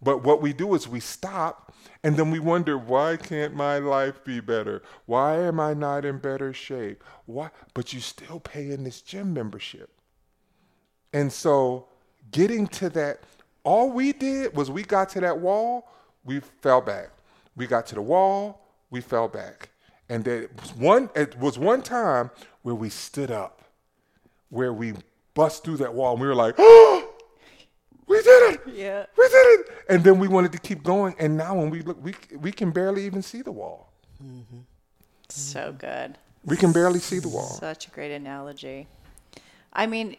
[0.00, 1.74] But what we do is we stop
[2.04, 4.82] and then we wonder, why can't my life be better?
[5.06, 7.02] Why am I not in better shape?
[7.26, 7.50] Why?
[7.74, 9.90] But you still paying this gym membership.
[11.12, 11.88] And so
[12.30, 13.24] getting to that,
[13.64, 15.90] all we did was we got to that wall,
[16.24, 17.10] we fell back.
[17.56, 19.70] We got to the wall, we fell back.
[20.08, 22.30] And there was one it was one time
[22.62, 23.62] where we stood up,
[24.48, 24.94] where we
[25.34, 27.08] bust through that wall and we were like, oh,
[28.06, 28.60] we did it.
[28.66, 29.06] Yeah.
[29.16, 29.66] We did it.
[29.88, 31.14] And then we wanted to keep going.
[31.18, 33.92] And now when we look, we we can barely even see the wall.
[34.22, 34.60] Mm-hmm.
[35.28, 36.16] So good.
[36.44, 37.50] We can barely see the wall.
[37.50, 38.86] Such a great analogy.
[39.72, 40.16] I mean,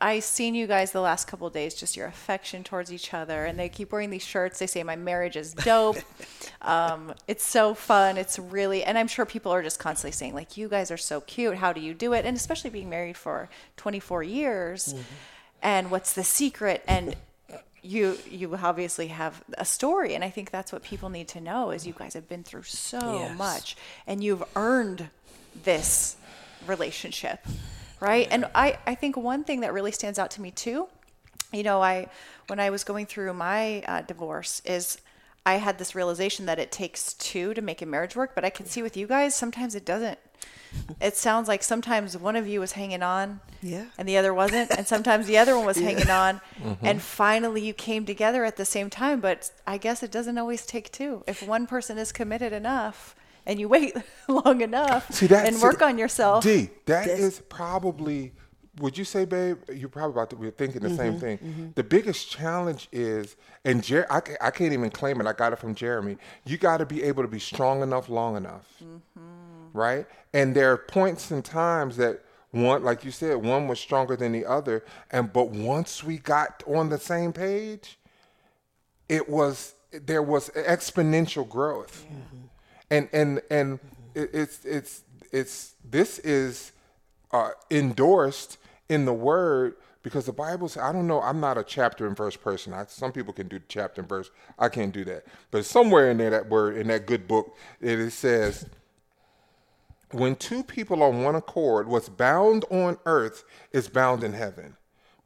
[0.00, 3.46] I seen you guys the last couple of days, just your affection towards each other,
[3.46, 4.58] and they keep wearing these shirts.
[4.58, 5.96] They say my marriage is dope.
[6.62, 8.18] um, it's so fun.
[8.18, 11.22] It's really, and I'm sure people are just constantly saying like, you guys are so
[11.22, 11.56] cute.
[11.56, 12.26] How do you do it?
[12.26, 14.94] And especially being married for 24 years,
[15.62, 16.82] and what's the secret?
[16.86, 17.16] And
[17.82, 21.70] you you obviously have a story, and I think that's what people need to know
[21.70, 23.38] is you guys have been through so Yes.
[23.38, 23.76] much,
[24.06, 25.08] and you've earned
[25.64, 26.16] this
[26.66, 27.46] relationship
[28.00, 28.28] right?
[28.30, 30.88] And i i think one thing that really stands out to me too
[31.52, 32.08] you know i
[32.48, 34.98] when i was going through my uh, divorce is
[35.46, 38.50] i had this realization that it takes two to make a marriage work but i
[38.50, 40.18] can see with you guys sometimes it doesn't.
[41.00, 43.86] It sounds like sometimes one of you was hanging on Yeah.
[43.96, 46.40] and the other wasn't and sometimes the other one was hanging on
[46.82, 50.66] and finally you came together at the same time but i guess it doesn't always
[50.66, 51.22] take two.
[51.26, 53.14] If one person is committed enough
[53.46, 53.94] and you wait
[54.28, 58.32] long enough See that and see- work on yourself D, that That's- is probably.
[58.80, 59.56] Would you say, babe?
[59.72, 61.72] You're probably about to be thinking the Mm-hmm, same thing.
[61.76, 63.34] The biggest challenge is,
[63.64, 65.26] and Jer- I, I can't even claim it.
[65.26, 66.18] I got it from Jeremy.
[66.44, 69.72] You got to be able to be strong enough, long enough, Mm-hmm.
[69.72, 70.06] right?
[70.34, 74.32] And there are points and times that one, like you said, one was stronger than
[74.32, 74.84] the other.
[75.10, 77.98] And but once we got on the same page,
[79.08, 82.04] it was there was exponential growth
[82.90, 83.78] and and and
[84.14, 86.72] it's it's it's this is
[87.32, 88.58] uh, endorsed
[88.88, 92.16] in the word because the Bible says I don't know I'm not a chapter and
[92.16, 92.72] verse person.
[92.72, 94.30] I, some people can do chapter and verse.
[94.58, 95.24] I can't do that.
[95.50, 98.66] But somewhere in there that word in that good book it, it says
[100.12, 104.76] when two people on one accord, what's bound on earth is bound in heaven.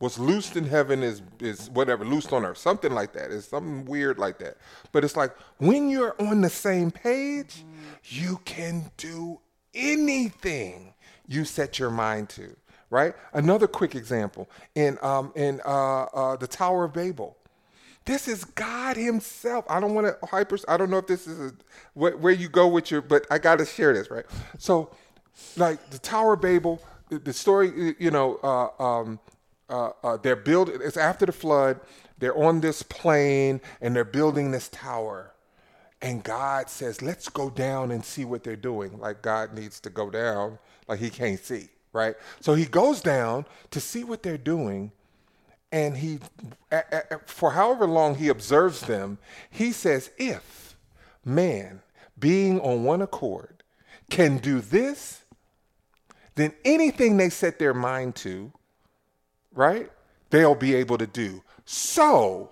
[0.01, 3.31] What's loosed in heaven is is whatever loosed on earth, something like that.
[3.31, 4.57] It's something weird like that.
[4.93, 7.67] But it's like when you're on the same page,
[8.05, 9.41] you can do
[9.75, 10.95] anything
[11.29, 12.57] you set your mind to.
[12.89, 13.15] Right?
[13.35, 17.37] Another quick example in um in uh, uh the Tower of Babel.
[18.07, 19.67] This is God Himself.
[19.69, 20.57] I don't want to hyper.
[20.67, 21.55] I don't know if this is a,
[21.93, 24.25] where, where you go with your, but I got to share this, right?
[24.57, 24.97] So,
[25.59, 26.81] like the Tower of Babel,
[27.11, 29.21] the, the story, you know, uh, um,
[29.71, 30.79] uh, uh, they're building.
[30.83, 31.81] It's after the flood.
[32.18, 35.33] They're on this plain and they're building this tower.
[36.03, 38.99] And God says, let's go down and see what they're doing.
[38.99, 40.59] Like God needs to go down,
[40.89, 42.14] like he can't see, right?
[42.41, 44.93] So he goes down to see what they're doing.
[45.73, 46.18] And he,
[47.27, 49.18] for however long he observes them,
[49.51, 50.77] he says, if
[51.25, 51.83] man,
[52.18, 53.62] being on one accord,
[54.11, 55.23] can do this,
[56.35, 58.53] then anything they set their mind to,
[59.61, 59.91] right,
[60.31, 61.43] they'll be able to do.
[61.65, 62.51] So,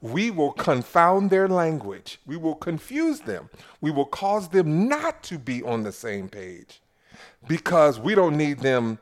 [0.00, 2.20] we will confound their language.
[2.26, 3.48] We will confuse them.
[3.80, 6.82] We will cause them not to be on the same page
[7.48, 8.98] because we don't need them,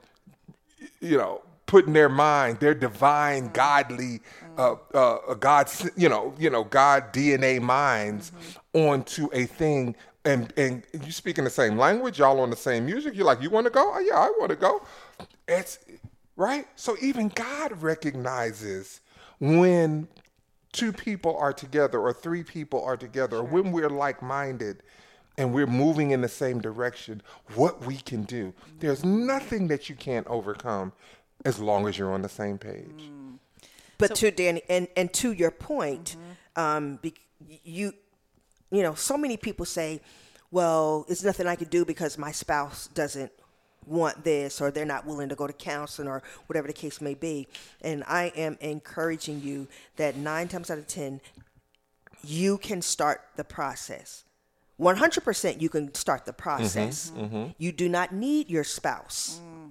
[1.00, 4.20] you know, putting their mind, their divine, godly,
[4.56, 8.32] uh, uh, God, you know, you know, God DNA minds
[8.72, 9.96] onto a thing.
[10.26, 13.14] And and you speaking the same language, y'all on the same music.
[13.14, 13.92] You're like, you want to go?
[13.94, 14.82] Oh, yeah, I want to go.
[15.46, 15.78] It's
[16.36, 16.66] right.
[16.76, 19.00] So even God recognizes
[19.40, 20.08] when
[20.72, 24.82] two people are together or three people are together, or when we're like minded
[25.38, 27.22] and we're moving in the same direction,
[27.54, 28.52] what we can do.
[28.80, 30.92] There's nothing that you can't overcome
[31.44, 33.10] as long as you're on the same page.
[33.98, 36.16] But to Danny, and and to your point,
[36.56, 37.14] um, be,
[37.62, 37.92] you,
[38.70, 40.00] you know, so many people say,
[40.50, 43.32] "Well, it's nothing I can do because my spouse doesn't
[43.86, 47.14] want this, or they're not willing to go to counseling, or whatever the case may
[47.14, 47.48] be."
[47.80, 51.20] And I am encouraging you that nine times out of ten,
[52.22, 54.24] you can start the process.
[54.80, 57.10] 100% you can start the process.
[57.10, 57.50] Mm-hmm, mm-hmm.
[57.58, 59.40] You do not need your spouse.
[59.40, 59.70] Mm.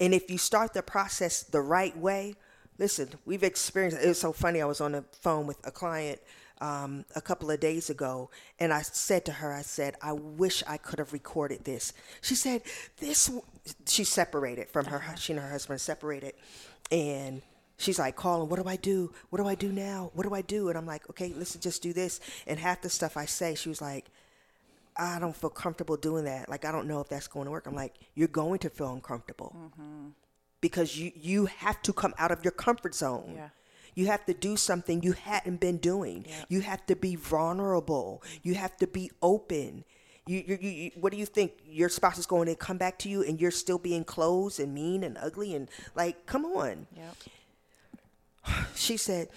[0.00, 2.34] And if you start the process the right way,
[2.78, 3.98] listen, we've experienced.
[4.02, 4.60] It was so funny.
[4.60, 6.20] I was on the phone with a client
[6.60, 10.62] um, a couple of days ago, and I said to her, I said, I wish
[10.66, 11.92] I could have recorded this.
[12.20, 12.62] She said,
[12.98, 13.26] this.
[13.26, 13.44] w-"
[13.86, 15.02] She's separated from her.
[15.16, 16.34] She and her husband separated,
[16.90, 17.42] and
[17.76, 19.12] she's like, calling what do I do?
[19.30, 20.10] What do I do now?
[20.14, 20.68] What do I do?
[20.68, 22.20] And I'm like, okay, listen, just do this.
[22.46, 24.06] And half the stuff I say, she was like,
[24.96, 26.48] I don't feel comfortable doing that.
[26.48, 27.66] Like, I don't know if that's going to work.
[27.66, 29.54] I'm like, you're going to feel uncomfortable
[30.60, 33.34] because you you have to come out of your comfort zone.
[33.36, 33.48] Yeah.
[33.98, 36.24] You have to do something you hadn't been doing.
[36.48, 38.22] You have to be vulnerable.
[38.44, 39.82] You have to be open.
[40.24, 41.54] You, you, you, what do you think?
[41.68, 44.72] Your spouse is going to come back to you, and you're still being closed and
[44.72, 46.86] mean and ugly and like, come on.
[46.96, 47.16] Yep.
[48.76, 49.30] She said,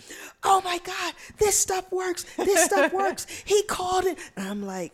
[0.43, 2.24] "Oh my God, this stuff works.
[2.38, 4.93] This stuff works." He called it, and I'm like,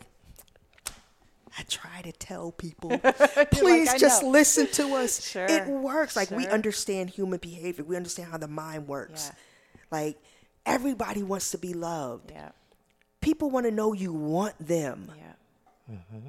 [1.58, 2.98] I try to tell people,
[3.52, 5.28] please "I just know." listen to us.
[5.28, 6.16] Sure, It works.
[6.16, 7.84] Like we understand human behavior.
[7.84, 9.30] We understand how the mind works.
[9.30, 9.38] Yeah.
[9.90, 10.18] Like
[10.66, 12.30] everybody wants to be loved.
[12.30, 12.50] Yeah.
[13.20, 15.10] People want to know you want them.
[15.16, 15.94] Yeah.
[15.96, 16.28] Mm-hmm.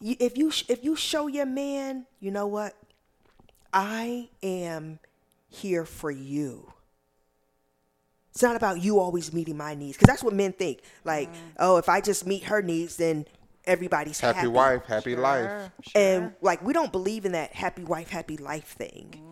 [0.00, 2.74] You, if you sh- if you show your man, you know what?
[3.72, 4.98] I am
[5.48, 6.72] here for you.
[8.32, 10.80] It's not about you always meeting my needs because that's what men think.
[11.04, 11.36] Like, mm.
[11.58, 13.26] oh, if I just meet her needs, then
[13.66, 14.36] everybody's happy.
[14.36, 15.70] Happy wife, happy life.
[15.94, 19.20] And like, we don't believe in that happy wife, happy life thing.
[19.22, 19.31] Mm.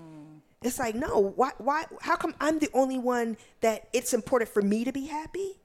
[0.62, 1.52] It's like, no, why?
[1.58, 1.84] Why?
[2.02, 5.58] How come I'm the only one that it's important for me to be happy?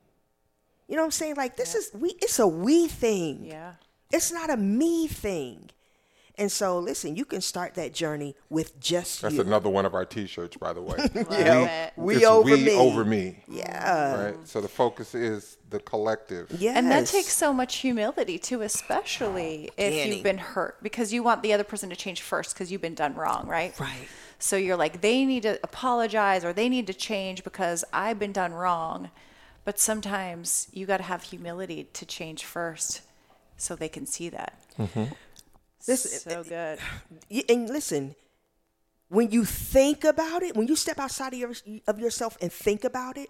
[0.88, 1.36] You know what I'm saying?
[1.36, 2.12] Like, this is we.
[2.22, 3.46] It's a we thing.
[3.46, 3.74] Yeah.
[4.12, 5.70] It's not a me thing.
[6.38, 9.42] And so, listen, you can start that journey with just That's you.
[9.42, 10.98] another one of our T-shirts, by the way.
[11.16, 11.94] it.
[11.96, 12.76] We It's over we me.
[12.76, 13.42] over me.
[13.48, 14.26] Yeah.
[14.26, 14.48] Right.
[14.48, 16.52] So the focus is the collective.
[16.60, 16.74] Yeah.
[16.76, 20.16] And that takes so much humility too, especially if Danny.
[20.16, 22.96] you've been hurt because you want the other person to change first because you've been
[22.96, 23.78] done wrong, right?
[23.80, 24.08] Right.
[24.40, 28.34] So you're like, they need to apologize or they need to change because I've been
[28.34, 29.10] done wrong.
[29.64, 33.02] But sometimes you got to have humility to change first
[33.58, 34.60] so they can see that.
[34.78, 35.06] Mm-hmm.
[35.88, 36.80] Listen, so good.
[37.50, 38.16] And listen,
[39.10, 41.54] when you think about it, when you step outside of, your,
[41.88, 43.30] of yourself and think about it,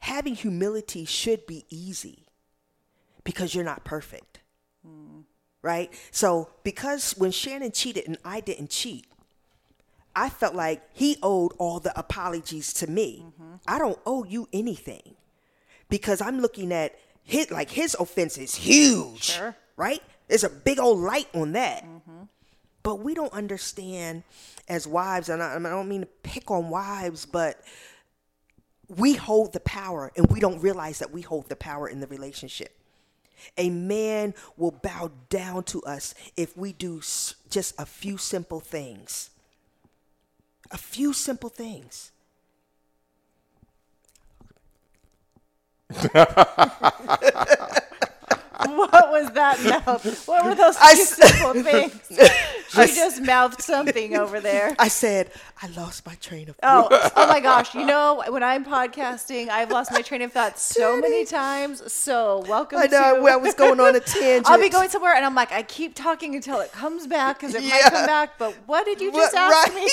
[0.00, 2.26] having humility should be easy
[3.24, 4.40] because you're not perfect.
[4.84, 5.20] Hmm.
[5.62, 5.90] Right?
[6.10, 9.06] So, because when Shannon cheated and I didn't cheat,
[10.16, 13.26] I felt like he owed all the apologies to me.
[13.66, 15.14] I don't owe you anything
[15.88, 19.56] because I'm looking at his like his offense is huge, Sure.
[19.76, 20.02] right?
[20.28, 21.84] There's a big old light on that.
[22.82, 24.22] But we don't understand
[24.68, 27.60] as wives, and I, I don't mean to pick on wives, but
[28.88, 32.06] we hold the power and we don't realize that we hold the power in the
[32.06, 32.76] relationship.
[33.56, 38.60] A man will bow down to us if we do s- just a few simple
[38.60, 39.30] things.
[40.74, 42.10] A few simple things.
[48.66, 50.26] what was that mouth?
[50.28, 52.00] What were those I two s- simple things?
[52.74, 54.74] She I just mouthed something over there.
[54.80, 55.30] I said,
[55.62, 57.72] I lost my train of Oh, oh my gosh.
[57.72, 61.92] You know, when I'm podcasting, I've lost my train of thought so many times.
[61.92, 64.48] So, welcome I know to I was going on a tangent.
[64.50, 67.54] I'll be going somewhere and I'm like, I keep talking until it comes back because
[67.54, 68.38] it might come back.
[68.38, 69.88] But what did you What- just ask me?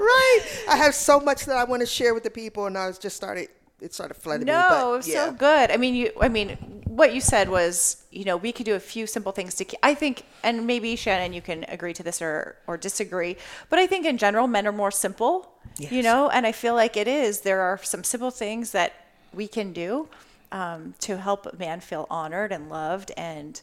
[0.00, 0.40] right.
[0.68, 2.98] I have so much that I want to share with the people, and I was
[2.98, 3.48] just started.
[3.80, 4.52] It started flooding me.
[4.52, 5.26] no, but, it was yeah.
[5.26, 5.70] so good.
[5.70, 6.12] I mean, you.
[6.20, 6.50] I mean,
[6.86, 9.64] what you said was, you know, we could do a few simple things to.
[9.64, 13.36] Keep, I think, and maybe Shannon, you can agree to this or or disagree.
[13.68, 15.52] But I think in general, men are more simple.
[15.78, 15.92] Yes.
[15.92, 17.40] You know, and I feel like it is.
[17.40, 18.92] There are some simple things that
[19.32, 20.08] we can do
[20.52, 23.60] um, to help a man feel honored and loved, and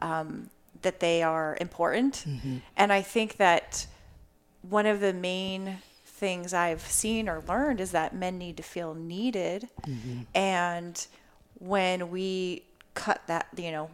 [0.00, 0.50] um,
[0.82, 2.24] that they are important.
[2.76, 3.86] And I think that
[4.62, 5.78] one of the main
[6.16, 9.68] things I've seen or learned is that men need to feel needed.
[9.86, 10.20] Mm-hmm.
[10.34, 11.06] And
[11.58, 12.62] when we
[12.94, 13.90] cut that, you know,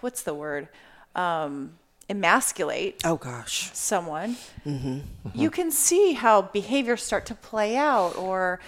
[0.00, 0.68] what's the word?
[1.14, 1.78] Um,
[2.10, 3.70] emasculate Oh gosh.
[3.72, 4.98] someone, mm-hmm.
[5.32, 5.48] you mm-hmm.
[5.48, 8.60] can see how behaviors start to play out or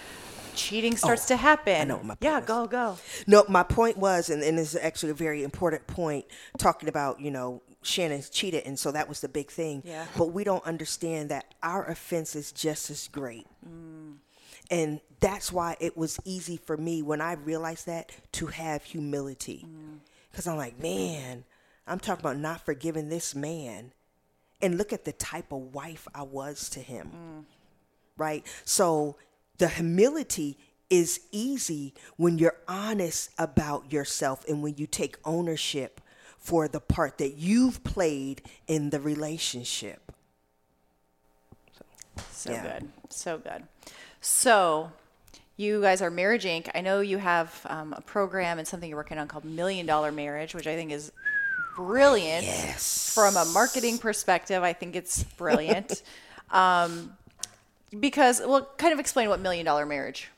[0.55, 1.81] cheating oh, starts to happen.
[1.81, 2.97] I know my yeah, point go, go.
[3.27, 6.25] No, my point was, and, and this is actually a very important point,
[6.57, 9.83] talking about, you know, Shannon cheated, and so that was the big thing.
[9.85, 10.05] Yeah.
[10.17, 13.45] But we don't understand that our offense is just as great.
[13.67, 14.15] Mm.
[14.71, 19.65] And that's why it was easy for me when I realized that to have humility.
[19.67, 19.99] Mm.
[20.31, 21.43] Because I'm like, man,
[21.85, 23.91] I'm talking about not forgiving this man.
[24.61, 27.45] And look at the type of wife I was to him mm.
[28.17, 28.45] right?
[28.63, 29.17] So
[29.63, 30.57] the humility
[30.89, 36.01] is easy when you're honest about yourself and when you take ownership
[36.37, 40.11] for the part that you've played in the relationship.
[42.29, 42.61] So Yeah.
[42.61, 42.91] good.
[43.07, 43.63] So good.
[44.19, 44.91] So
[45.55, 46.69] you guys are Marriage Inc.
[46.75, 50.11] I know you have um, a program and something you're working on called Million Dollar
[50.11, 51.13] Marriage, which I think is
[51.77, 52.43] brilliant.
[52.43, 53.13] Yes.
[53.13, 56.03] From a marketing perspective, I think it's brilliant.
[56.51, 57.15] um,
[57.99, 60.29] because, well, kind of explain what Million Dollar Marriage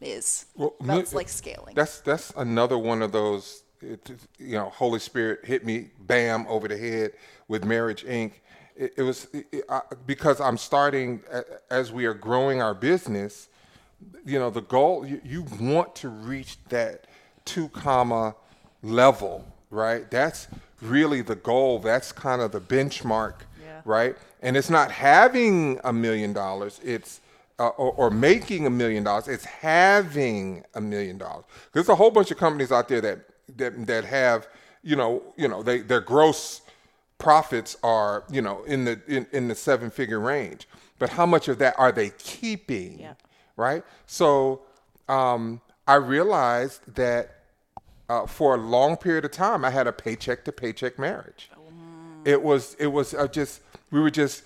[0.00, 0.46] is.
[0.54, 1.74] Well, That's like scaling.
[1.74, 3.62] That's that's another one of those.
[3.80, 7.12] It, you know, Holy Spirit hit me, bam, over the head
[7.48, 8.32] with Marriage Inc.
[8.76, 11.22] It, it was it, I, because I'm starting
[11.70, 13.48] as we are growing our business.
[14.24, 17.06] You know, the goal you, you want to reach that
[17.44, 18.34] two comma
[18.82, 20.10] level, right?
[20.10, 20.48] That's
[20.80, 21.78] really the goal.
[21.78, 23.34] That's kind of the benchmark.
[23.84, 24.16] Right?
[24.42, 26.80] And it's not having a million dollars.
[26.82, 27.20] It's
[27.58, 29.28] uh, or, or making a million dollars.
[29.28, 31.44] It's having a million dollars.
[31.72, 33.20] There's a whole bunch of companies out there that
[33.56, 34.48] that that have
[34.82, 36.62] you know you know they their gross
[37.18, 40.68] profits are you know in the in, in the seven figure range.
[40.98, 42.98] But how much of that are they keeping?
[43.00, 43.14] Yeah.
[43.56, 43.84] Right.
[44.06, 44.62] So
[45.08, 47.36] um, I realized that
[48.08, 51.50] uh, for a long period of time, I had a paycheck to paycheck marriage.
[52.24, 53.60] It was it was uh, just
[53.90, 54.42] we were just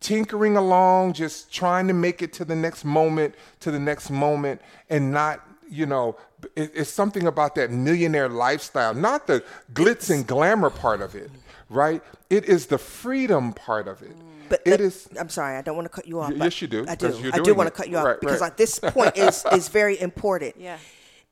[0.00, 4.60] tinkering along, just trying to make it to the next moment, to the next moment,
[4.88, 6.16] and not you know
[6.56, 9.42] it, it's something about that millionaire lifestyle, not the
[9.74, 11.30] glitz and glamour part of it,
[11.68, 12.02] right?
[12.28, 14.16] It is the freedom part of it.
[14.48, 15.08] But it that- is.
[15.18, 16.30] I'm sorry, I don't want to cut you off.
[16.30, 17.16] Y- yes, you do, I do.
[17.22, 18.48] you're I do want to cut you off Right, because right.
[18.48, 20.56] like, this point is is very important.
[20.58, 20.78] Yeah.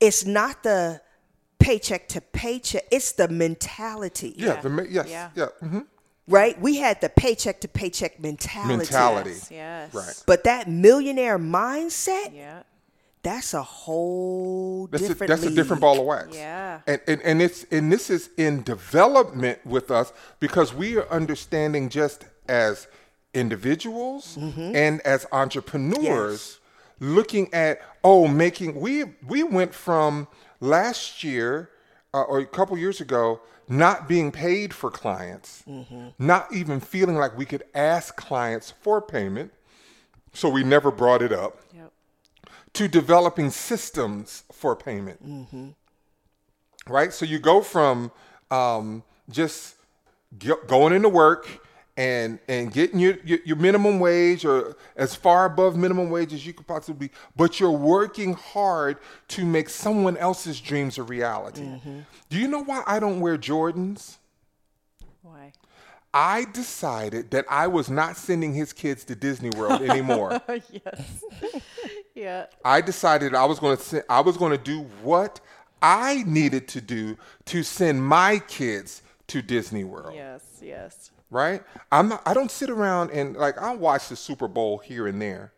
[0.01, 1.01] It's not the
[1.59, 2.85] paycheck to paycheck.
[2.90, 4.35] It's the mentality.
[4.36, 5.30] Yeah, the ma- yes, Yeah.
[5.35, 5.86] yeah, mhm.
[6.26, 6.60] Right.
[6.60, 8.76] We had the paycheck to paycheck mentality.
[8.76, 9.30] mentality.
[9.30, 9.94] Yes, yes.
[9.94, 10.22] Right.
[10.26, 12.64] But that millionaire mindset, Yeah.
[13.22, 15.28] that's a whole That's a, different.
[15.30, 16.28] that's a different ball of wax.
[16.36, 16.80] Yeah.
[16.86, 21.89] And, and and it's and this is in development with us because we are understanding
[21.89, 22.86] just as
[23.35, 26.59] individuals and as entrepreneurs
[27.01, 30.26] looking at oh making we we went from
[30.60, 31.70] last year
[32.14, 35.62] uh, or a couple years ago not being paid for clients
[36.18, 39.52] not even feeling like we could ask clients for payment
[40.32, 41.93] so we never brought it up Yep.
[42.74, 45.20] to developing systems for payment.
[46.86, 47.12] Right?
[47.12, 48.10] So you go from
[48.51, 49.74] um, just
[50.39, 51.47] go- going into work
[51.99, 56.47] and and getting your, your your minimum wage or as far above minimum wage as
[56.47, 61.62] you could possibly be, but you're working hard to make someone else's dreams a reality.
[61.62, 61.99] Mm-hmm.
[62.31, 64.19] Do you know why I don't wear Jordans?
[65.23, 65.53] Why?
[66.15, 70.41] I decided that I was not sending his kids to Disney World anymore.
[70.49, 71.25] yes.
[72.15, 72.47] yeah.
[72.65, 75.41] I decided I was going to send, I was going to do what
[75.83, 80.15] I needed to do to send my kids to Disney World.
[80.15, 80.45] Yes.
[80.62, 81.11] Yes.
[81.30, 81.62] Right?
[81.92, 85.20] I'm not, I don't sit around and like I'll watch the Super Bowl here and
[85.20, 85.52] there.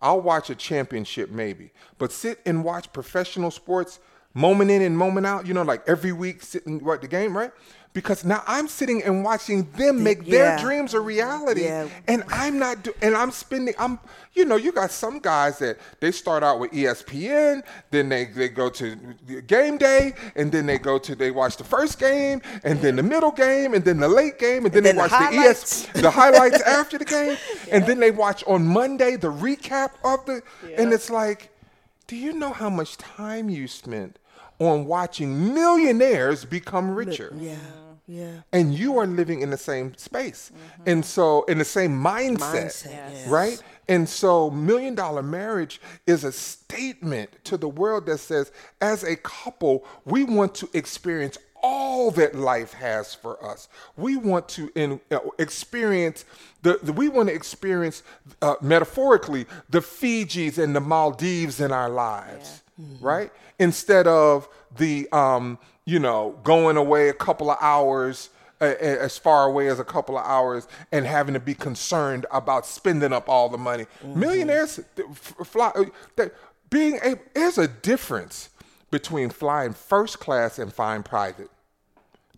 [0.00, 3.98] I'll watch a championship maybe, but sit and watch professional sports
[4.34, 5.46] moment in and moment out.
[5.46, 7.52] You know, like every week sitting watch the game, right?
[7.96, 11.88] Because now I'm sitting and watching them make their dreams a reality, Yeah.
[12.06, 13.98] and I'm not do- and I'm spending I'm
[14.34, 18.50] you know you got some guys that they start out with ESPN then they they
[18.50, 18.96] go to
[19.46, 23.02] game day and then they go to they watch the first game and then the
[23.02, 25.88] middle game and then the late game and then, then they the watch the, highlights.
[25.88, 27.38] ES the highlights after the game
[27.72, 30.42] and then they watch on Monday the recap of the
[30.76, 31.48] and it's like
[32.06, 34.18] do you know how much time you spent
[34.58, 37.54] on watching millionaires become richer Yeah.
[38.08, 38.42] Yeah.
[38.52, 40.52] and you are living in the same space.
[40.86, 43.28] And so in the same mindset, Mindset, yes.
[43.28, 43.62] right?
[43.88, 49.16] And so million dollar marriage is a statement to the world that says as a
[49.16, 53.68] couple we want to experience all that life has for us.
[53.96, 56.24] We want to in, uh, experience
[56.62, 58.04] the, the- we want to experience
[58.40, 62.62] uh, metaphorically the fijis and the maldives in our lives
[63.00, 63.32] right?
[63.58, 64.46] Instead of
[64.76, 68.28] the um, you know going away a couple of hours
[68.60, 73.12] as far away as a couple of hours and having to be concerned about spending
[73.12, 75.70] up all the money millionaires th- f- fly
[76.18, 76.24] uh,
[76.70, 78.50] being a there's a difference
[78.90, 81.50] between flying first class and flying private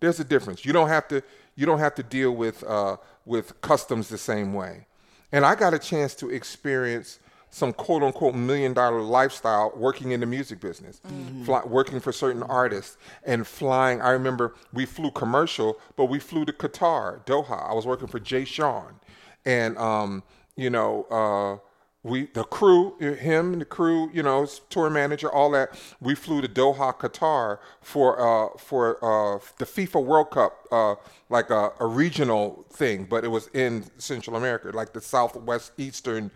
[0.00, 0.64] there's a difference.
[0.64, 1.22] You don't have to
[1.56, 4.86] you don't have to deal with uh, with customs the same way.
[5.32, 7.18] And I got a chance to experience
[7.50, 11.00] some quote unquote million dollar lifestyle working in the music business,
[11.44, 14.00] fly, working for certain artists and flying.
[14.00, 17.70] I remember we flew commercial, but we flew to Qatar, Doha.
[17.70, 19.00] I was working for Jay Sean,
[19.44, 20.22] and um,
[20.56, 21.04] you know.
[21.10, 21.64] Uh,
[22.04, 25.78] we the crew, him and the crew, you know, tour manager, all that.
[26.00, 30.94] We flew to Doha, Qatar for uh, for uh, the FIFA World Cup, uh,
[31.28, 36.30] like a, a regional thing, but it was in Central America, like the Southwest Eastern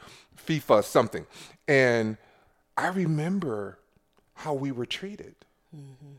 [0.47, 1.27] FIFA something.
[1.69, 2.17] And
[2.77, 3.79] I remember
[4.35, 5.35] how we were treated.
[5.75, 6.17] Mm-hmm.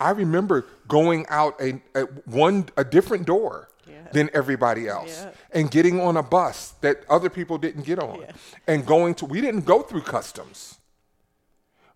[0.00, 3.68] I remember going out a, a one a different door
[4.12, 8.24] than everybody else and getting on a bus that other people didn't get on
[8.66, 10.78] and going to we didn't go through customs.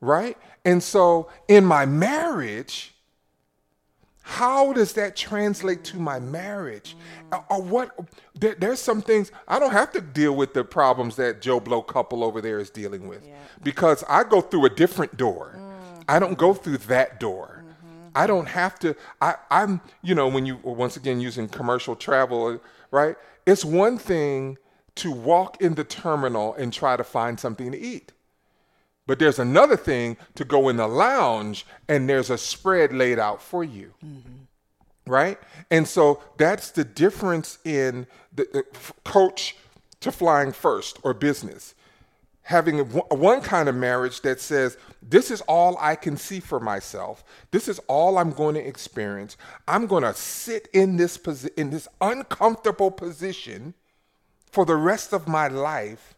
[0.00, 0.36] Right?
[0.64, 2.94] And so in my marriage,
[4.22, 6.96] how does that translate to my marriage?
[7.50, 7.98] Or- what?
[8.34, 11.82] There, there's some things I don't have to deal with the problems that Joe Blow
[11.82, 13.26] couple over there is dealing with
[13.62, 15.56] because I go through a different door.
[15.56, 16.04] Mm.
[16.08, 17.64] I don't go through that door.
[17.64, 18.08] Mm-hmm.
[18.14, 18.96] I don't have to.
[19.20, 23.16] I, I'm, you know, when you once again using commercial travel, right?
[23.46, 24.58] It's one thing
[24.96, 28.12] to walk in the terminal and try to find something to eat.
[29.06, 33.42] But there's another thing to go in the lounge and there's a spread laid out
[33.42, 33.92] for you.
[34.04, 35.10] Mm-hmm.
[35.10, 35.38] Right?
[35.70, 38.64] And so that's the difference in the, the
[39.04, 39.56] coach
[40.00, 41.74] to flying first or business.
[42.42, 47.24] Having one kind of marriage that says, This is all I can see for myself.
[47.50, 49.36] This is all I'm going to experience.
[49.66, 53.74] I'm going to sit in this, posi- in this uncomfortable position
[54.50, 56.14] for the rest of my life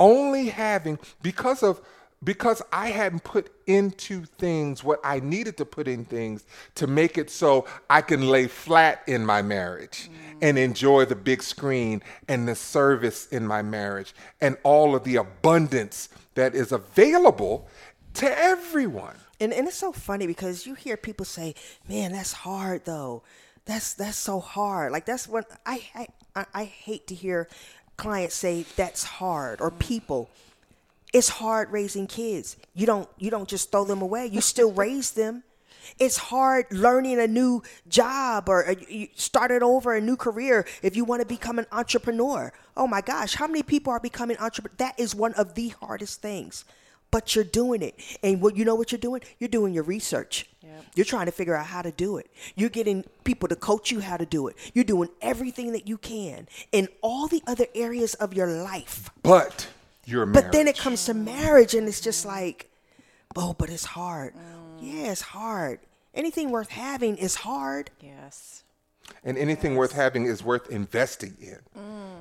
[0.00, 1.80] only having because of
[2.22, 6.44] because I hadn't put into things what I needed to put in things
[6.76, 10.10] to make it so I can lay flat in my marriage
[10.42, 15.16] and enjoy the big screen and the service in my marriage and all of the
[15.16, 17.68] abundance that is available
[18.14, 19.14] to everyone.
[19.40, 21.54] And and it's so funny because you hear people say,
[21.88, 23.22] "Man, that's hard though.
[23.66, 27.48] That's that's so hard." Like that's what I I, I hate to hear
[27.96, 30.30] clients say that's hard or people.
[31.12, 32.56] It's hard raising kids.
[32.74, 34.26] You don't you don't just throw them away.
[34.26, 35.44] You still raise them.
[35.98, 40.96] It's hard learning a new job or uh, you started over a new career if
[40.96, 42.52] you want to become an entrepreneur.
[42.76, 44.76] Oh my gosh, how many people are becoming entrepreneurs?
[44.78, 46.64] That is one of the hardest things.
[47.10, 47.98] But you're doing it.
[48.22, 49.22] And what you know what you're doing?
[49.38, 50.46] You're doing your research.
[50.94, 52.30] You're trying to figure out how to do it.
[52.56, 54.56] You're getting people to coach you how to do it.
[54.74, 59.10] You're doing everything that you can in all the other areas of your life.
[59.22, 59.68] But
[60.08, 60.44] you're married.
[60.46, 62.70] But then it comes to marriage and it's just like,
[63.36, 64.34] oh, but it's hard.
[64.80, 65.80] Yeah, it's hard.
[66.14, 67.90] Anything worth having is hard.
[68.00, 68.64] Yes.
[69.24, 71.58] and anything worth having is worth investing in.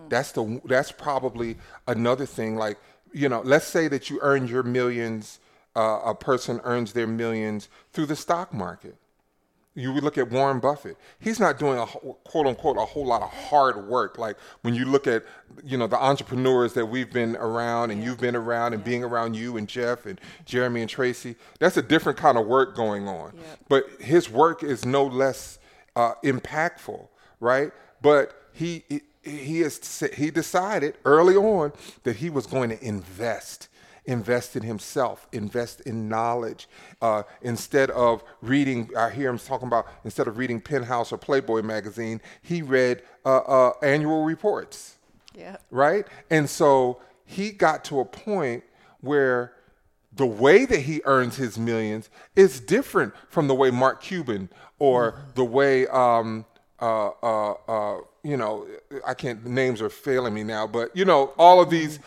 [0.10, 1.58] That's the that's probably
[1.88, 2.56] another thing.
[2.56, 2.78] Like
[3.14, 5.40] you know, let's say that you earn your millions.
[5.76, 8.96] Uh, a person earns their millions through the stock market.
[9.78, 10.98] You would look at Warren Buffett.
[11.20, 14.18] He's not doing a quote unquote a whole lot of hard work.
[14.18, 15.24] Like when you look at
[15.64, 19.36] you know the entrepreneurs that we've been around and you've been around and being around
[19.36, 21.36] you and Jeff and Jeremy and Tracy.
[21.60, 23.34] That's a different kind of work going on.
[23.70, 25.60] But his work is no less
[25.96, 27.08] uh, impactful,
[27.40, 27.72] right?
[28.02, 31.74] But he he- he is he decided early on
[32.04, 33.68] that he was going to invest
[34.08, 36.68] invest in himself, invest in knowledge.
[37.02, 41.62] Uh, instead of reading, I hear him talking about instead of reading Penthouse or Playboy
[41.62, 44.98] magazine, he read uh, uh, annual reports
[45.36, 45.58] Yeah.
[45.70, 46.08] right?
[46.30, 48.64] And so he got to a point
[49.02, 49.54] where
[50.14, 55.20] the way that he earns his millions is different from the way Mark Cuban or
[55.36, 56.46] the way um
[56.80, 58.66] uh uh uh you know
[59.06, 62.00] I can't names are failing me now, but you know all of these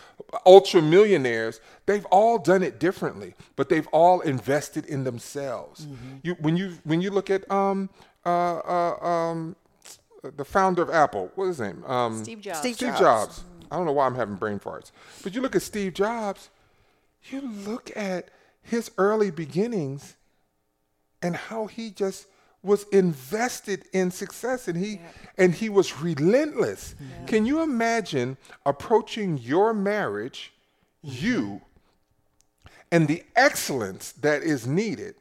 [0.45, 5.87] ultra millionaires they've all done it differently, but they've all invested in themselves.
[6.23, 7.89] You when you when you look at um
[8.25, 9.55] uh uh um
[10.23, 11.83] the founder of Apple, what is his name?
[11.85, 12.59] Um, Steve Jobs.
[12.59, 12.99] Steve Steve Jobs.
[12.99, 13.43] Jobs.
[13.71, 14.91] I don't know why I'm having brain farts.
[15.23, 16.49] But you look at Steve Jobs,
[17.23, 18.29] you look at
[18.61, 20.15] his early beginnings
[21.21, 22.27] and how he just
[22.63, 25.01] was invested in success and he
[25.37, 26.95] and he was relentless.
[27.25, 30.53] Can you imagine approaching your marriage,
[31.01, 31.61] you
[32.91, 35.15] and the excellence that is needed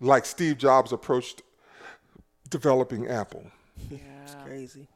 [0.00, 1.42] like Steve Jobs approached
[2.48, 3.44] developing Apple?
[3.90, 4.86] It's crazy.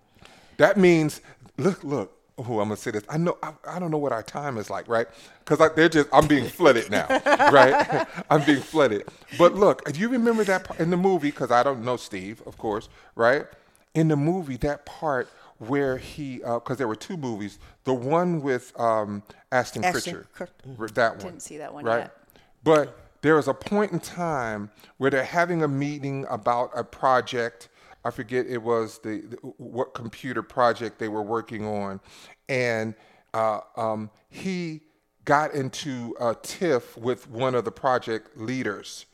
[0.57, 1.21] That means,
[1.57, 2.18] look, look.
[2.39, 3.03] Oh, I'm gonna say this.
[3.09, 3.37] I know.
[3.43, 5.09] I, I don't know what our time is like, right?
[5.41, 6.09] Because like, they're just.
[6.13, 8.07] I'm being flooded now, right?
[8.31, 9.09] I'm being flooded.
[9.37, 11.31] But look, do you remember that part in the movie?
[11.31, 13.47] Because I don't know Steve, of course, right?
[13.95, 15.29] In the movie, that part
[15.59, 17.59] where he, because there were two movies.
[17.85, 21.25] The one with um, Ashton Ashton Kutcher, Kut- that one.
[21.25, 21.99] Didn't see that one right?
[21.99, 22.17] yet.
[22.63, 27.69] But there was a point in time where they're having a meeting about a project.
[28.05, 32.01] I forget it was the, the what computer project they were working on,
[32.49, 32.95] and
[33.35, 34.81] uh, um, he
[35.25, 39.07] got into a tiff with one of the project leaders,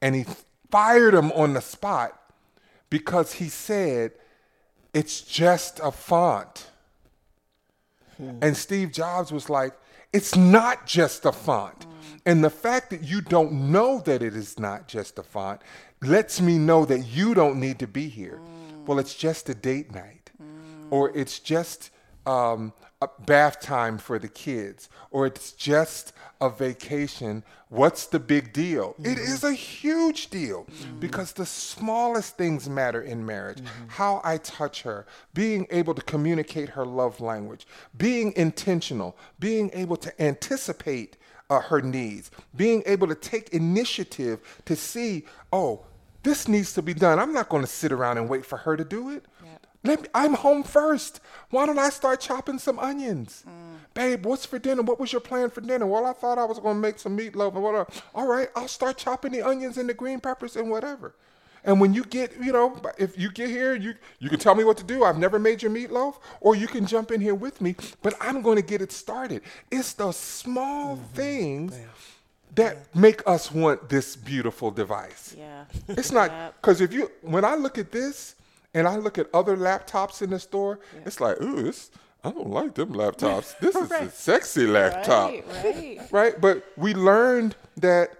[0.00, 0.24] and he
[0.70, 2.18] fired him on the spot
[2.88, 4.12] because he said
[4.94, 6.68] it's just a font.
[8.18, 9.72] And Steve Jobs was like,
[10.12, 11.86] it's not just a font.
[12.24, 15.60] And the fact that you don't know that it is not just a font
[16.02, 18.40] lets me know that you don't need to be here.
[18.86, 20.30] Well, it's just a date night,
[20.90, 21.90] or it's just
[22.26, 27.44] um, a bath time for the kids, or it's just a vacation.
[27.68, 28.96] What's the big deal?
[29.02, 30.66] It is a huge deal
[30.98, 33.58] because the smallest things matter in marriage.
[33.86, 37.66] How I touch her, being able to communicate her love language,
[37.96, 41.16] being intentional, being able to anticipate
[41.48, 45.84] uh, her needs, being able to take initiative to see, oh,
[46.22, 47.18] this needs to be done.
[47.18, 49.24] I'm not going to sit around and wait for her to do it.
[49.84, 51.20] Let me, I'm home first.
[51.50, 53.44] Why don't I start chopping some onions?
[53.48, 53.78] Mm.
[53.94, 54.82] Babe, what's for dinner?
[54.82, 55.86] What was your plan for dinner?
[55.86, 57.88] Well, I thought I was going to make some meatloaf and whatever.
[58.14, 61.14] All right, I'll start chopping the onions and the green peppers and whatever.
[61.64, 64.64] And when you get, you know, if you get here, you you can tell me
[64.64, 65.04] what to do.
[65.04, 67.76] I've never made your meatloaf, or you can jump in here with me.
[68.02, 69.42] But I'm going to get it started.
[69.70, 71.14] It's the small mm-hmm.
[71.14, 71.78] things
[72.54, 75.34] that make us want this beautiful device.
[75.38, 75.64] Yeah.
[75.88, 78.34] It's not because if you when I look at this
[78.74, 81.90] and I look at other laptops in the store, it's like, ooh, this
[82.24, 83.54] I don't like them laptops.
[83.60, 85.30] This is a sexy laptop.
[85.30, 86.00] Right, right.
[86.12, 86.40] Right?
[86.40, 88.10] But we learned that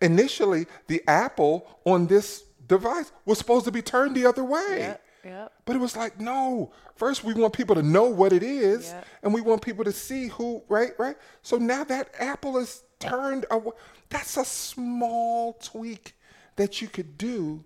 [0.00, 4.78] initially the Apple on this device was supposed to be turned the other way.
[4.78, 5.52] Yep, yep.
[5.64, 6.72] But it was like, no.
[6.96, 9.06] First, we want people to know what it is, Yep.
[9.24, 11.16] and we want people to see who, right, right.
[11.42, 13.72] So now that Apple is turned away,
[14.08, 16.14] that's a small tweak
[16.56, 17.64] that you could do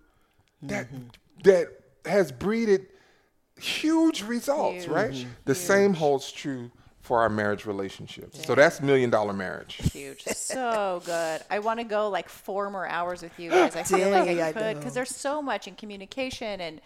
[0.62, 0.88] that
[1.44, 1.68] that
[2.04, 2.86] has breeded
[3.60, 5.26] huge results, right?
[5.44, 8.44] The same holds true for our marriage relationships.
[8.44, 9.76] So that's million dollar marriage.
[9.92, 10.22] Huge.
[10.24, 11.40] So good.
[11.50, 13.76] I want to go like four more hours with you guys.
[13.76, 16.80] I feel like Dang, I I could because there's so much in communication and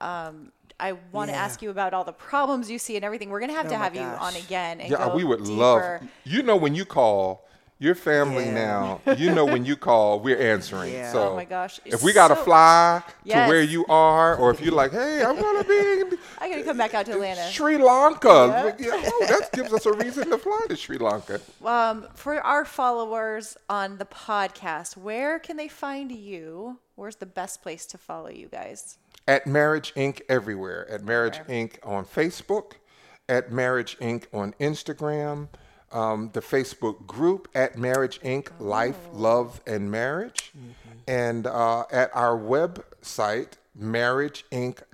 [0.00, 3.30] um, I want to ask you about all the problems you see and everything.
[3.30, 4.80] We're gonna have to Oh my have you on again.
[4.80, 5.52] And Yeah, go we would deeper.
[5.52, 6.08] love.
[6.24, 7.46] You know, when you call
[7.82, 8.98] your family Yeah.
[9.04, 10.92] now, you know when you call, we're answering.
[10.92, 11.10] Yeah.
[11.12, 13.48] So Oh my gosh, if we got to so- fly to Yes.
[13.48, 16.76] where you are, or if you're like, hey, I'm gonna be in I gotta come
[16.78, 17.50] back out to Atlanta.
[17.50, 21.40] Sri Lanka, yeah, oh, that gives us a reason to fly to Sri Lanka.
[21.64, 26.78] Um, for our followers on the podcast, where can they find you?
[26.94, 28.98] Where's the best place to follow you guys?
[29.28, 30.20] At Marriage Inc.
[30.28, 30.88] everywhere.
[30.90, 31.78] At Marriage Inc.
[31.84, 32.72] on Facebook.
[33.28, 34.24] At Marriage Inc.
[34.32, 35.48] on Instagram.
[35.92, 38.48] Um, the Facebook group at Marriage Inc.
[38.58, 40.52] Life, Love, and Marriage.
[41.06, 43.52] And uh, at our website,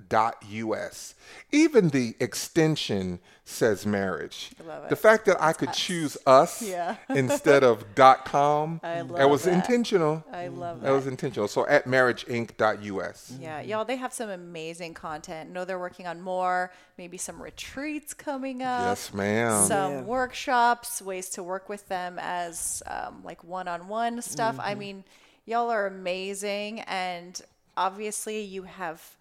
[0.09, 1.15] marriageinc.us.
[1.51, 4.51] Even the extension says marriage.
[4.59, 4.89] I love it.
[4.89, 6.97] The fact that I could choose us Yeah.
[7.09, 9.53] instead of .com, I love that love was that.
[9.53, 10.23] intentional.
[10.31, 11.47] I love That That was intentional.
[11.47, 13.33] So at marriageinc.us.
[13.39, 15.49] Yeah, y'all, they have some amazing content.
[15.51, 18.81] know they're working on more, maybe some retreats coming up.
[18.81, 19.67] Yes, ma'am.
[19.67, 20.01] Some Yeah.
[20.01, 24.57] workshops, ways to work with them as um, like one-on-one stuff.
[24.59, 25.03] I mean,
[25.45, 27.41] y'all are amazing, and
[27.75, 29.15] obviously you have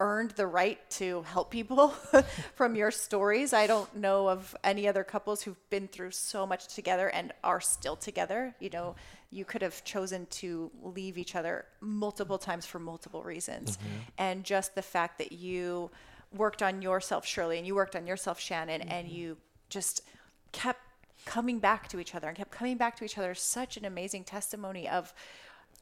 [0.00, 1.88] earned the right to help people
[2.54, 3.52] from your stories.
[3.52, 7.60] I don't know of any other couples who've been through so much together and are
[7.60, 8.54] still together.
[8.60, 8.94] You know,
[9.30, 13.76] you could have chosen to leave each other multiple times for multiple reasons.
[13.76, 13.88] Mm-hmm.
[14.18, 15.90] And just the fact that you
[16.36, 19.16] worked on yourself, Shirley, and you worked on yourself, Shannon, and mm-hmm.
[19.16, 19.36] you
[19.68, 20.02] just
[20.52, 20.80] kept
[21.24, 23.34] coming back to each other and kept coming back to each other.
[23.34, 25.12] Such an amazing testimony of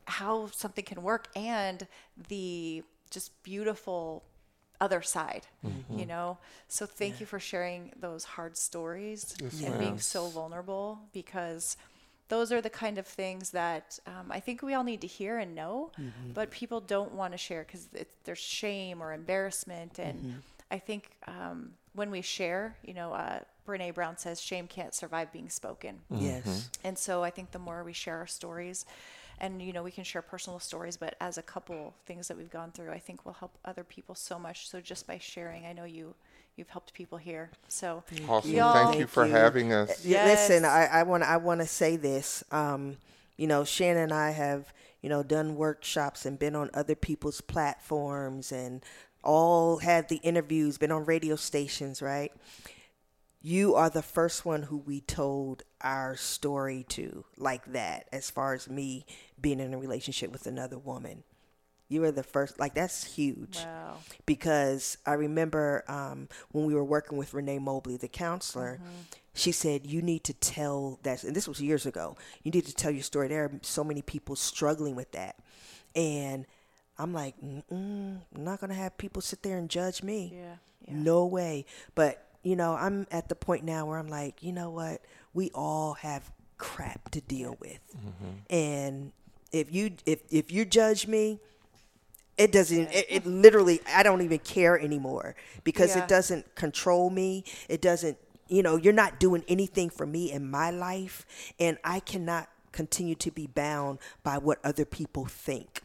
[0.07, 1.87] how something can work and
[2.29, 2.83] the
[3.15, 4.23] just beautiful
[4.81, 5.47] other side
[5.97, 6.37] you know?
[6.69, 11.77] So thank you for sharing those hard stories and being so vulnerable because
[12.29, 15.39] those are the kind of things that um, i think we all need to hear
[15.39, 15.91] and know
[16.35, 17.87] but people don't want to share because
[18.25, 23.93] there's shame or embarrassment and i think um, when we share you know uh, brene
[23.95, 26.01] brown says shame can't survive being spoken.
[26.11, 26.71] Yes.
[26.83, 28.85] and so I think the more we share our stories,
[29.41, 32.51] and you know, we can share personal stories, but as a couple, things that we've
[32.51, 34.69] gone through, I think will help other people so much.
[34.69, 36.15] So just by sharing, I know you
[36.57, 37.51] you've helped people here.
[37.69, 38.53] So Awesome.
[38.53, 39.33] y'all- Thank you Thank for you.
[39.33, 40.05] having us.
[40.05, 42.45] Yeah, Listen, I, I want I want to say this.
[42.53, 42.97] Um,
[43.37, 47.41] you know, Shannon and I have you know done workshops and been on other people's
[47.41, 48.83] platforms and
[49.23, 52.31] all had the interviews, been on radio stations, right?
[53.47, 58.55] You are the first one who we told our story to like that, as far
[58.55, 59.05] as me
[59.39, 61.25] being in a relationship with another woman.
[61.91, 62.59] You were the first.
[62.59, 63.59] Like that's huge.
[63.59, 63.99] Wow.
[64.25, 68.81] Because I remember um, when we were working with Renee Mobley, the counselor.
[68.83, 69.01] Mm-hmm.
[69.35, 72.17] She said, "You need to tell that." And this was years ago.
[72.45, 73.29] You need to tell your story.
[73.29, 75.37] There are so many people struggling with that,
[75.95, 76.47] and
[76.97, 77.35] I'm like,
[77.71, 80.33] I'm not gonna have people sit there and judge me.
[80.35, 80.55] Yeah,
[80.87, 80.95] yeah.
[80.95, 81.67] No way.
[81.95, 85.01] But you know, I'm at the point now where I'm like, you know what?
[85.33, 88.55] We all have crap to deal with, mm-hmm.
[88.55, 89.13] and
[89.53, 91.41] if you if if you judge me,
[92.37, 96.03] it doesn't it, it literally i don't even care anymore because Yeah.
[96.03, 97.45] it doesn't control me.
[97.69, 98.19] It doesn't
[98.49, 101.27] you know you're not doing anything for me in my life.
[101.59, 105.81] And i cannot continue to be bound by what other people think.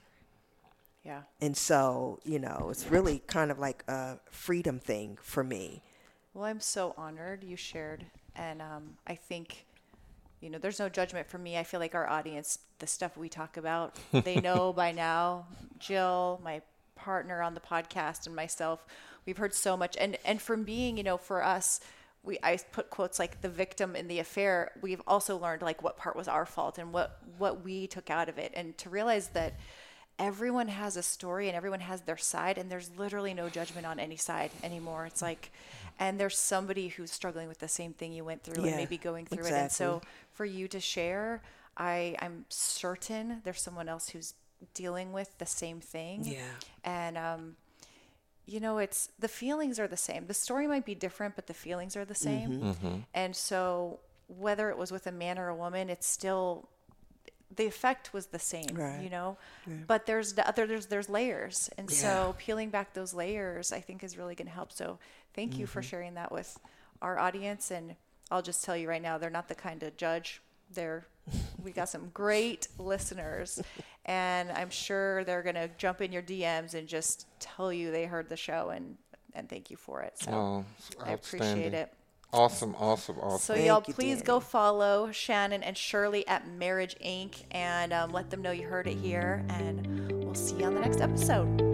[1.05, 1.21] Yeah.
[1.41, 5.81] and so you know it's really kind of like a freedom thing for me
[6.33, 8.05] Well, I'm so honored you shared.
[8.35, 9.65] And um, I think,
[10.41, 11.57] you know, there's no judgment for me.
[11.57, 15.47] I feel like our audience, the stuff we talk about, they know by now.
[15.79, 16.61] Jill, my
[16.95, 18.85] partner on the podcast, and myself,
[19.25, 19.97] we've heard so much.
[19.97, 21.79] And, and from being, you know, for us,
[22.21, 24.71] we I put quotes like the victim in the affair.
[24.81, 28.27] We've also learned like what part was our fault and what what we took out
[28.27, 29.53] of it, and to realize that
[30.19, 33.99] everyone has a story and everyone has their side and there's literally no judgment on
[33.99, 35.49] any side anymore it's like
[35.99, 38.97] and there's somebody who's struggling with the same thing you went through Yeah, and maybe
[38.97, 39.51] going through it.
[39.51, 40.01] And so
[40.31, 41.41] for you to share
[41.77, 44.33] i i'm certain there's someone else who's
[44.73, 46.23] dealing with the same thing.
[46.25, 46.41] Yeah.
[46.83, 47.55] and um
[48.45, 50.25] you know it's the feelings are the same.
[50.27, 52.75] The story might be different but the feelings are the same.
[53.13, 56.67] And so whether it was with a man or a woman it's still
[57.55, 59.01] the effect was the same Right.
[59.01, 59.37] you know?
[59.87, 61.69] But there's the other there's there's layers.
[61.77, 64.71] And so peeling back those layers i think is really going to help.
[64.71, 64.99] So
[65.39, 66.59] thank you for sharing that with
[67.01, 67.95] our audience and
[68.29, 70.41] i'll just tell you right now they're not the kind to judge
[70.73, 71.05] they're
[71.63, 73.61] we got some great listeners
[74.05, 78.05] and i'm sure they're going to jump in your dms and just tell you they
[78.05, 78.97] heard the show and
[79.33, 80.65] and thank you for it so Oh,
[81.05, 81.93] i appreciate it
[82.31, 83.39] Awesome, awesome, awesome.
[83.39, 84.25] so Thank y'all, you, please Danny.
[84.27, 87.41] go follow Shannon and Shirley at Marriage Inc.
[87.49, 89.43] and um, let them know you heard it here.
[89.49, 91.68] And we'll see you on the next episode.